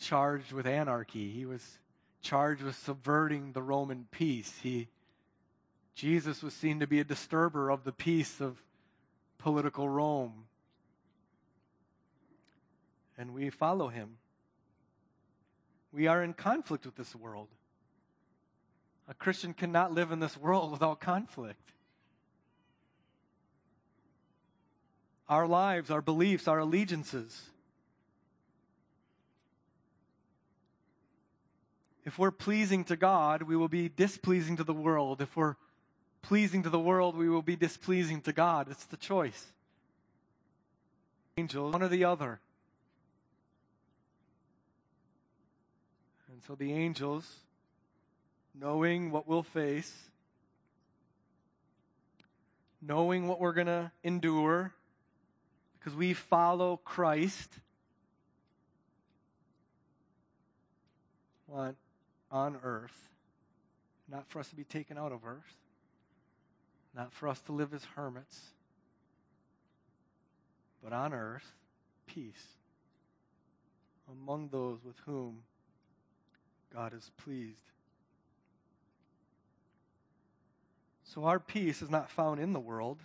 charged 0.00 0.50
with 0.50 0.66
anarchy. 0.66 1.30
He 1.30 1.46
was 1.46 1.78
charged 2.22 2.62
with 2.62 2.74
subverting 2.74 3.52
the 3.52 3.62
Roman 3.62 4.08
peace. 4.10 4.52
He 4.60 4.88
Jesus 5.94 6.42
was 6.42 6.54
seen 6.54 6.80
to 6.80 6.86
be 6.86 7.00
a 7.00 7.04
disturber 7.04 7.70
of 7.70 7.84
the 7.84 7.92
peace 7.92 8.40
of 8.40 8.56
political 9.38 9.88
Rome. 9.88 10.44
And 13.16 13.32
we 13.32 13.50
follow 13.50 13.88
him. 13.88 14.16
We 15.92 16.08
are 16.08 16.22
in 16.22 16.34
conflict 16.34 16.84
with 16.84 16.96
this 16.96 17.14
world. 17.14 17.48
A 19.08 19.14
Christian 19.14 19.54
cannot 19.54 19.92
live 19.92 20.10
in 20.10 20.18
this 20.18 20.36
world 20.36 20.72
without 20.72 21.00
conflict. 21.00 21.74
our 25.28 25.46
lives, 25.46 25.90
our 25.90 26.02
beliefs, 26.02 26.48
our 26.48 26.58
allegiances. 26.58 27.50
If 32.04 32.18
we're 32.18 32.30
pleasing 32.30 32.84
to 32.84 32.96
God, 32.96 33.42
we 33.42 33.56
will 33.56 33.68
be 33.68 33.88
displeasing 33.88 34.58
to 34.58 34.64
the 34.64 34.74
world. 34.74 35.22
If 35.22 35.34
we're 35.36 35.56
pleasing 36.24 36.62
to 36.62 36.70
the 36.70 36.78
world, 36.78 37.16
we 37.16 37.28
will 37.28 37.42
be 37.42 37.54
displeasing 37.54 38.22
to 38.22 38.32
God. 38.32 38.68
It's 38.70 38.86
the 38.86 38.96
choice. 38.96 39.52
Angels, 41.36 41.72
one 41.72 41.82
or 41.82 41.88
the 41.88 42.04
other. 42.04 42.40
And 46.32 46.42
so 46.46 46.54
the 46.54 46.72
angels, 46.72 47.30
knowing 48.58 49.10
what 49.10 49.28
we'll 49.28 49.42
face, 49.42 49.92
knowing 52.80 53.28
what 53.28 53.38
we're 53.38 53.52
going 53.52 53.66
to 53.66 53.90
endure, 54.02 54.72
because 55.78 55.94
we 55.94 56.14
follow 56.14 56.80
Christ 56.84 57.50
on, 61.52 61.76
on 62.30 62.56
earth, 62.64 63.10
not 64.10 64.26
for 64.28 64.38
us 64.38 64.48
to 64.48 64.56
be 64.56 64.64
taken 64.64 64.96
out 64.96 65.12
of 65.12 65.26
earth, 65.26 65.56
not 66.94 67.12
for 67.12 67.28
us 67.28 67.40
to 67.42 67.52
live 67.52 67.74
as 67.74 67.84
hermits, 67.96 68.40
but 70.82 70.92
on 70.92 71.12
earth, 71.12 71.52
peace 72.06 72.46
among 74.10 74.48
those 74.48 74.78
with 74.84 74.96
whom 75.06 75.38
God 76.72 76.92
is 76.92 77.10
pleased. 77.24 77.58
So 81.04 81.24
our 81.24 81.38
peace 81.38 81.80
is 81.80 81.90
not 81.90 82.10
found 82.10 82.40
in 82.40 82.52
the 82.52 82.60
world, 82.60 82.98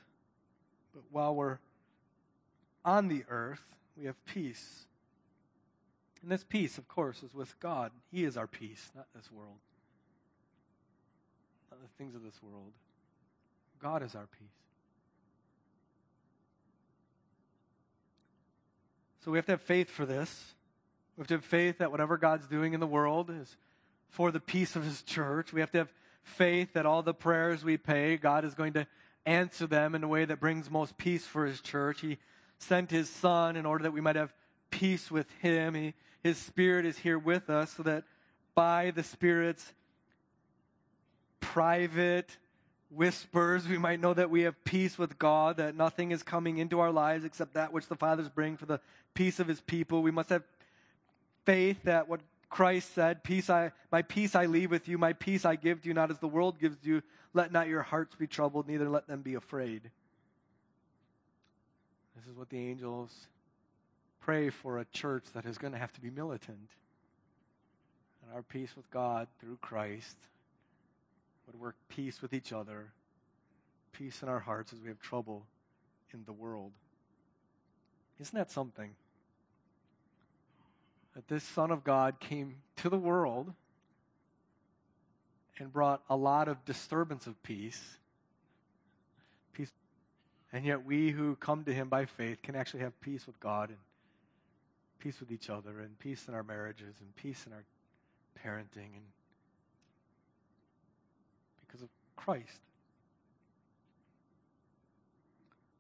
but 0.94 1.04
while 1.12 1.36
we're 1.36 1.60
on 2.84 3.08
the 3.08 3.24
earth, 3.30 3.62
we 3.96 4.06
have 4.06 4.26
peace. 4.26 4.86
And 6.22 6.32
this 6.32 6.44
peace, 6.44 6.78
of 6.78 6.88
course, 6.88 7.24
is 7.24 7.34
with 7.34 7.58
God. 7.60 7.92
He 8.12 8.24
is 8.24 8.36
our 8.36 8.48
peace, 8.48 8.92
not 8.96 9.08
this 9.16 9.32
world, 9.32 9.60
not 11.72 11.80
the 11.82 11.88
things 11.98 12.16
of 12.16 12.24
this 12.24 12.42
world. 12.42 12.72
God 13.82 14.04
is 14.04 14.16
our 14.16 14.28
peace. 14.28 14.48
So 19.24 19.32
we 19.32 19.38
have 19.38 19.46
to 19.48 19.54
have 19.54 19.62
faith 19.62 19.90
for 19.90 20.06
this. 20.06 20.54
We 21.16 21.22
have 21.22 21.28
to 21.28 21.34
have 21.36 21.46
faith 21.46 21.80
that 21.80 21.92
whatever 21.92 22.18
God's 22.18 22.48
doing 22.48 22.74
in 22.74 22.80
the 22.80 22.88
world 22.88 23.30
is 23.30 23.58
for 24.10 24.32
the 24.32 24.40
peace 24.40 24.76
of 24.76 24.84
His 24.84 25.02
church. 25.02 25.52
We 25.52 25.60
have 25.60 25.72
to 25.72 25.80
have 25.80 25.94
faith 26.24 26.74
that 26.74 26.86
all 26.86 27.02
the 27.04 27.14
prayers 27.14 27.64
we 27.64 27.78
pay, 27.78 28.18
God 28.18 28.46
is 28.46 28.54
going 28.54 28.74
to 28.74 28.88
answer 29.26 29.68
them 29.68 29.96
in 29.96 30.04
a 30.04 30.08
way 30.08 30.26
that 30.26 30.40
brings 30.40 30.70
most 30.70 30.98
peace 30.98 31.26
for 31.26 31.46
His 31.46 31.62
church. 31.62 32.02
He 32.02 32.18
sent 32.60 32.92
his 32.92 33.10
son 33.10 33.56
in 33.56 33.66
order 33.66 33.84
that 33.84 33.92
we 33.92 34.02
might 34.02 34.16
have 34.16 34.34
peace 34.70 35.10
with 35.10 35.28
him. 35.42 35.74
He, 35.74 35.94
his 36.22 36.38
spirit 36.38 36.86
is 36.86 36.98
here 37.00 37.18
with 37.18 37.50
us 37.50 37.74
so 37.74 37.84
that 37.84 38.04
by 38.54 38.92
the 38.92 39.04
spirit's 39.04 39.74
private 41.40 42.38
whispers, 42.90 43.68
we 43.68 43.78
might 43.78 44.00
know 44.00 44.14
that 44.14 44.30
we 44.30 44.42
have 44.42 44.64
peace 44.64 44.98
with 44.98 45.20
God, 45.20 45.58
that 45.58 45.76
nothing 45.76 46.12
is 46.12 46.24
coming 46.24 46.58
into 46.58 46.80
our 46.80 46.92
lives 46.92 47.24
except 47.24 47.54
that 47.54 47.72
which 47.72 47.88
the 47.88 47.96
Father's 47.96 48.30
bring 48.30 48.58
for 48.58 48.66
the 48.66 48.80
peace 49.14 49.40
of 49.40 49.48
his 49.48 49.62
people. 49.62 50.02
We 50.02 50.12
must 50.12 50.30
have 50.30 50.44
faith 51.46 51.84
that 51.84 52.08
what 52.08 52.22
Christ 52.50 52.94
said, 52.96 53.24
peace 53.24 53.50
I, 53.50 53.72
my 53.92 54.02
peace 54.02 54.34
I 54.36 54.48
leave 54.48 54.72
with 54.72 54.88
you, 54.88 54.98
my 54.98 55.14
peace 55.14 55.46
I 55.46 55.56
give 55.56 55.82
to 55.82 55.88
you, 55.88 55.94
not 55.94 56.10
as 56.10 56.20
the 56.20 56.28
world 56.28 56.60
gives 56.60 56.78
you. 56.84 57.04
Let 57.34 57.52
not 57.52 57.68
your 57.68 57.84
hearts 57.84 58.16
be 58.16 58.26
troubled, 58.26 58.68
neither 58.68 58.90
let 58.90 59.08
them 59.08 59.22
be 59.22 59.36
afraid. 59.36 59.84
This 62.16 62.26
is 62.28 62.36
what 62.36 62.50
the 62.50 62.58
angels 62.58 63.12
pray 64.20 64.50
for 64.50 64.80
a 64.80 64.86
church 64.86 65.26
that 65.34 65.46
is 65.46 65.58
going 65.58 65.74
to 65.74 65.80
have 65.80 65.94
to 65.94 66.02
be 66.02 66.10
militant. 66.10 66.70
And 68.24 68.36
our 68.36 68.42
peace 68.42 68.76
with 68.76 68.90
God 68.90 69.28
through 69.40 69.58
Christ 69.62 70.18
would 71.52 71.60
work 71.60 71.76
peace 71.88 72.22
with 72.22 72.34
each 72.34 72.54
other, 72.54 72.92
peace 73.92 74.22
in 74.22 74.30
our 74.30 74.40
hearts 74.40 74.72
as 74.72 74.80
we 74.80 74.88
have 74.88 75.00
trouble 75.00 75.48
in 76.14 76.24
the 76.26 76.34
world. 76.34 76.72
Isn't 78.20 78.38
that 78.38 78.52
something? 78.52 78.92
That 81.16 81.28
this 81.28 81.44
Son 81.44 81.72
of 81.72 81.84
God 81.84 82.20
came 82.20 82.58
to 82.78 82.90
the 82.90 82.98
world 82.98 83.52
and 85.58 85.74
brought 85.74 86.04
a 86.08 86.16
lot 86.16 86.48
of 86.48 86.64
disturbance 86.66 87.26
of 87.26 87.42
peace 87.44 87.98
Peace. 89.54 89.72
and 90.54 90.64
yet, 90.64 90.86
we 90.86 91.10
who 91.10 91.36
come 91.36 91.64
to 91.64 91.74
Him 91.74 91.90
by 91.90 92.06
faith 92.06 92.42
can 92.44 92.56
actually 92.56 92.82
have 92.82 93.00
peace 93.02 93.26
with 93.26 93.40
God 93.40 93.70
and 93.70 93.80
peace 95.00 95.20
with 95.20 95.32
each 95.32 95.50
other 95.50 95.80
and 95.80 95.98
peace 95.98 96.28
in 96.28 96.36
our 96.36 96.44
marriages 96.44 96.96
and 97.02 97.16
peace 97.16 97.46
in 97.48 97.54
our 97.54 97.64
parenting 98.42 98.94
and 98.96 99.04
because 101.70 101.84
of 101.84 101.90
Christ. 102.20 102.60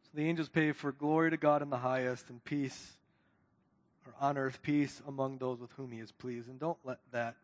So 0.04 0.10
the 0.14 0.26
angels 0.26 0.48
pay 0.48 0.72
for 0.72 0.94
glory 0.94 1.32
to 1.32 1.38
God 1.38 1.62
in 1.62 1.70
the 1.70 1.78
highest 1.78 2.30
and 2.30 2.44
peace 2.44 2.94
or 4.06 4.14
on 4.26 4.38
earth 4.38 4.62
peace 4.62 5.02
among 5.06 5.38
those 5.38 5.60
with 5.60 5.72
whom 5.74 5.92
he 5.92 6.00
is 6.00 6.12
pleased. 6.14 6.48
And 6.48 6.60
don't 6.60 6.78
let 6.86 7.00
that 7.12 7.36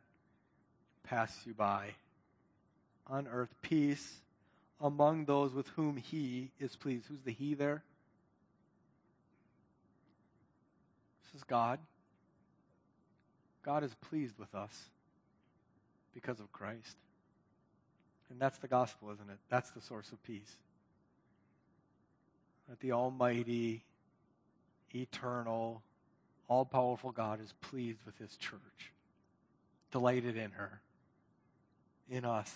pass 1.04 1.41
you 1.46 1.54
by. 1.54 1.89
On 3.08 3.28
earth 3.28 3.54
peace 3.62 4.22
among 4.80 5.26
those 5.26 5.54
with 5.54 5.68
whom 5.70 5.98
he 5.98 6.52
is 6.60 6.76
pleased. 6.76 7.06
Who's 7.08 7.22
the 7.22 7.32
he 7.32 7.54
there? 7.54 7.84
This 11.26 11.41
is 11.41 11.43
God. 11.43 11.80
God 13.64 13.84
is 13.84 13.93
pleased 14.10 14.38
with 14.39 14.56
us 14.56 14.86
because 16.14 16.39
of 16.39 16.52
Christ. 16.54 16.96
And 18.30 18.40
that's 18.40 18.58
the 18.58 18.68
gospel, 18.68 19.12
isn't 19.12 19.30
it? 19.30 19.38
That's 19.50 19.72
the 19.72 19.82
source 19.82 20.12
of 20.12 20.22
peace. 20.24 20.58
That 22.70 22.80
the 22.80 22.92
Almighty, 22.94 23.84
eternal, 24.94 25.84
all 26.48 26.66
powerful 26.66 27.12
God 27.12 27.40
is 27.42 27.54
pleased 27.62 28.00
with 28.06 28.18
his 28.18 28.36
church, 28.38 28.92
delighted 29.92 30.38
in 30.38 30.52
her, 30.52 30.82
in 32.10 32.26
us. 32.26 32.54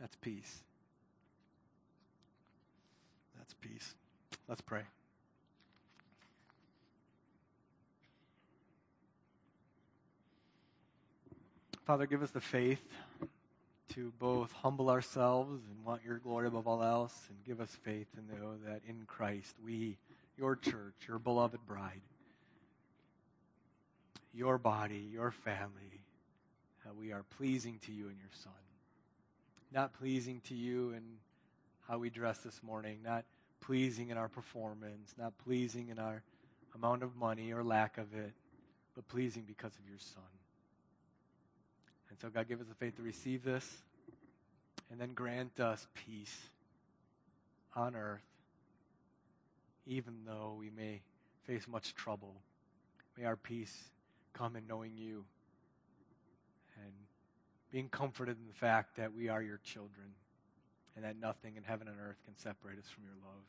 That's 0.00 0.16
peace. 0.16 0.62
That's 3.36 3.54
peace. 3.54 3.94
Let's 4.48 4.60
pray. 4.60 4.82
Father, 11.88 12.04
give 12.04 12.22
us 12.22 12.32
the 12.32 12.40
faith 12.42 12.84
to 13.94 14.12
both 14.18 14.52
humble 14.52 14.90
ourselves 14.90 15.62
and 15.70 15.86
want 15.86 16.04
your 16.04 16.18
glory 16.18 16.46
above 16.46 16.68
all 16.68 16.82
else, 16.82 17.18
and 17.30 17.38
give 17.46 17.62
us 17.62 17.74
faith 17.82 18.06
to 18.12 18.20
know 18.20 18.56
that 18.66 18.82
in 18.86 19.04
Christ, 19.06 19.54
we, 19.64 19.96
your 20.36 20.54
church, 20.54 20.92
your 21.08 21.18
beloved 21.18 21.66
bride, 21.66 22.02
your 24.34 24.58
body, 24.58 25.08
your 25.10 25.30
family, 25.30 26.02
how 26.84 26.90
we 26.92 27.10
are 27.10 27.24
pleasing 27.38 27.78
to 27.86 27.92
you 27.92 28.08
and 28.08 28.18
your 28.18 28.28
Son. 28.42 28.52
Not 29.72 29.94
pleasing 29.94 30.42
to 30.48 30.54
you 30.54 30.90
in 30.90 31.02
how 31.88 31.96
we 31.96 32.10
dress 32.10 32.36
this 32.40 32.62
morning, 32.62 32.98
not 33.02 33.24
pleasing 33.62 34.10
in 34.10 34.18
our 34.18 34.28
performance, 34.28 35.14
not 35.16 35.32
pleasing 35.38 35.88
in 35.88 35.98
our 35.98 36.22
amount 36.74 37.02
of 37.02 37.16
money 37.16 37.50
or 37.50 37.64
lack 37.64 37.96
of 37.96 38.14
it, 38.14 38.34
but 38.94 39.08
pleasing 39.08 39.44
because 39.46 39.72
of 39.72 39.88
your 39.88 39.98
Son. 39.98 40.37
And 42.10 42.18
so, 42.20 42.28
God, 42.28 42.48
give 42.48 42.60
us 42.60 42.66
the 42.66 42.74
faith 42.74 42.96
to 42.96 43.02
receive 43.02 43.44
this 43.44 43.66
and 44.90 45.00
then 45.00 45.12
grant 45.12 45.60
us 45.60 45.86
peace 45.94 46.36
on 47.76 47.94
earth, 47.94 48.24
even 49.86 50.14
though 50.26 50.56
we 50.58 50.70
may 50.70 51.02
face 51.46 51.68
much 51.68 51.94
trouble. 51.94 52.34
May 53.16 53.24
our 53.24 53.36
peace 53.36 53.74
come 54.32 54.56
in 54.56 54.66
knowing 54.66 54.92
you 54.96 55.24
and 56.76 56.92
being 57.70 57.88
comforted 57.88 58.36
in 58.38 58.46
the 58.46 58.54
fact 58.54 58.96
that 58.96 59.12
we 59.12 59.28
are 59.28 59.42
your 59.42 59.60
children 59.62 60.14
and 60.96 61.04
that 61.04 61.16
nothing 61.20 61.56
in 61.56 61.62
heaven 61.62 61.88
and 61.88 61.96
earth 62.00 62.18
can 62.24 62.36
separate 62.36 62.78
us 62.78 62.88
from 62.88 63.04
your 63.04 63.14
love. 63.24 63.44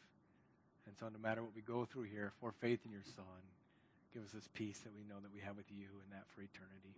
And 0.86 0.98
so, 0.98 1.08
no 1.08 1.20
matter 1.20 1.44
what 1.44 1.56
we 1.56 1.62
go 1.62 1.86
through 1.86 2.04
here, 2.04 2.34
for 2.42 2.52
faith 2.52 2.80
in 2.86 2.92
your 2.92 3.06
Son, 3.16 3.42
give 4.14 4.24
us 4.24 4.32
this 4.32 4.50
peace 4.54 4.80
that 4.80 4.94
we 4.94 5.04
know 5.04 5.20
that 5.22 5.34
we 5.34 5.40
have 5.42 5.56
with 5.56 5.70
you 5.70 5.88
and 6.04 6.12
that 6.12 6.26
for 6.34 6.42
eternity. 6.42 6.98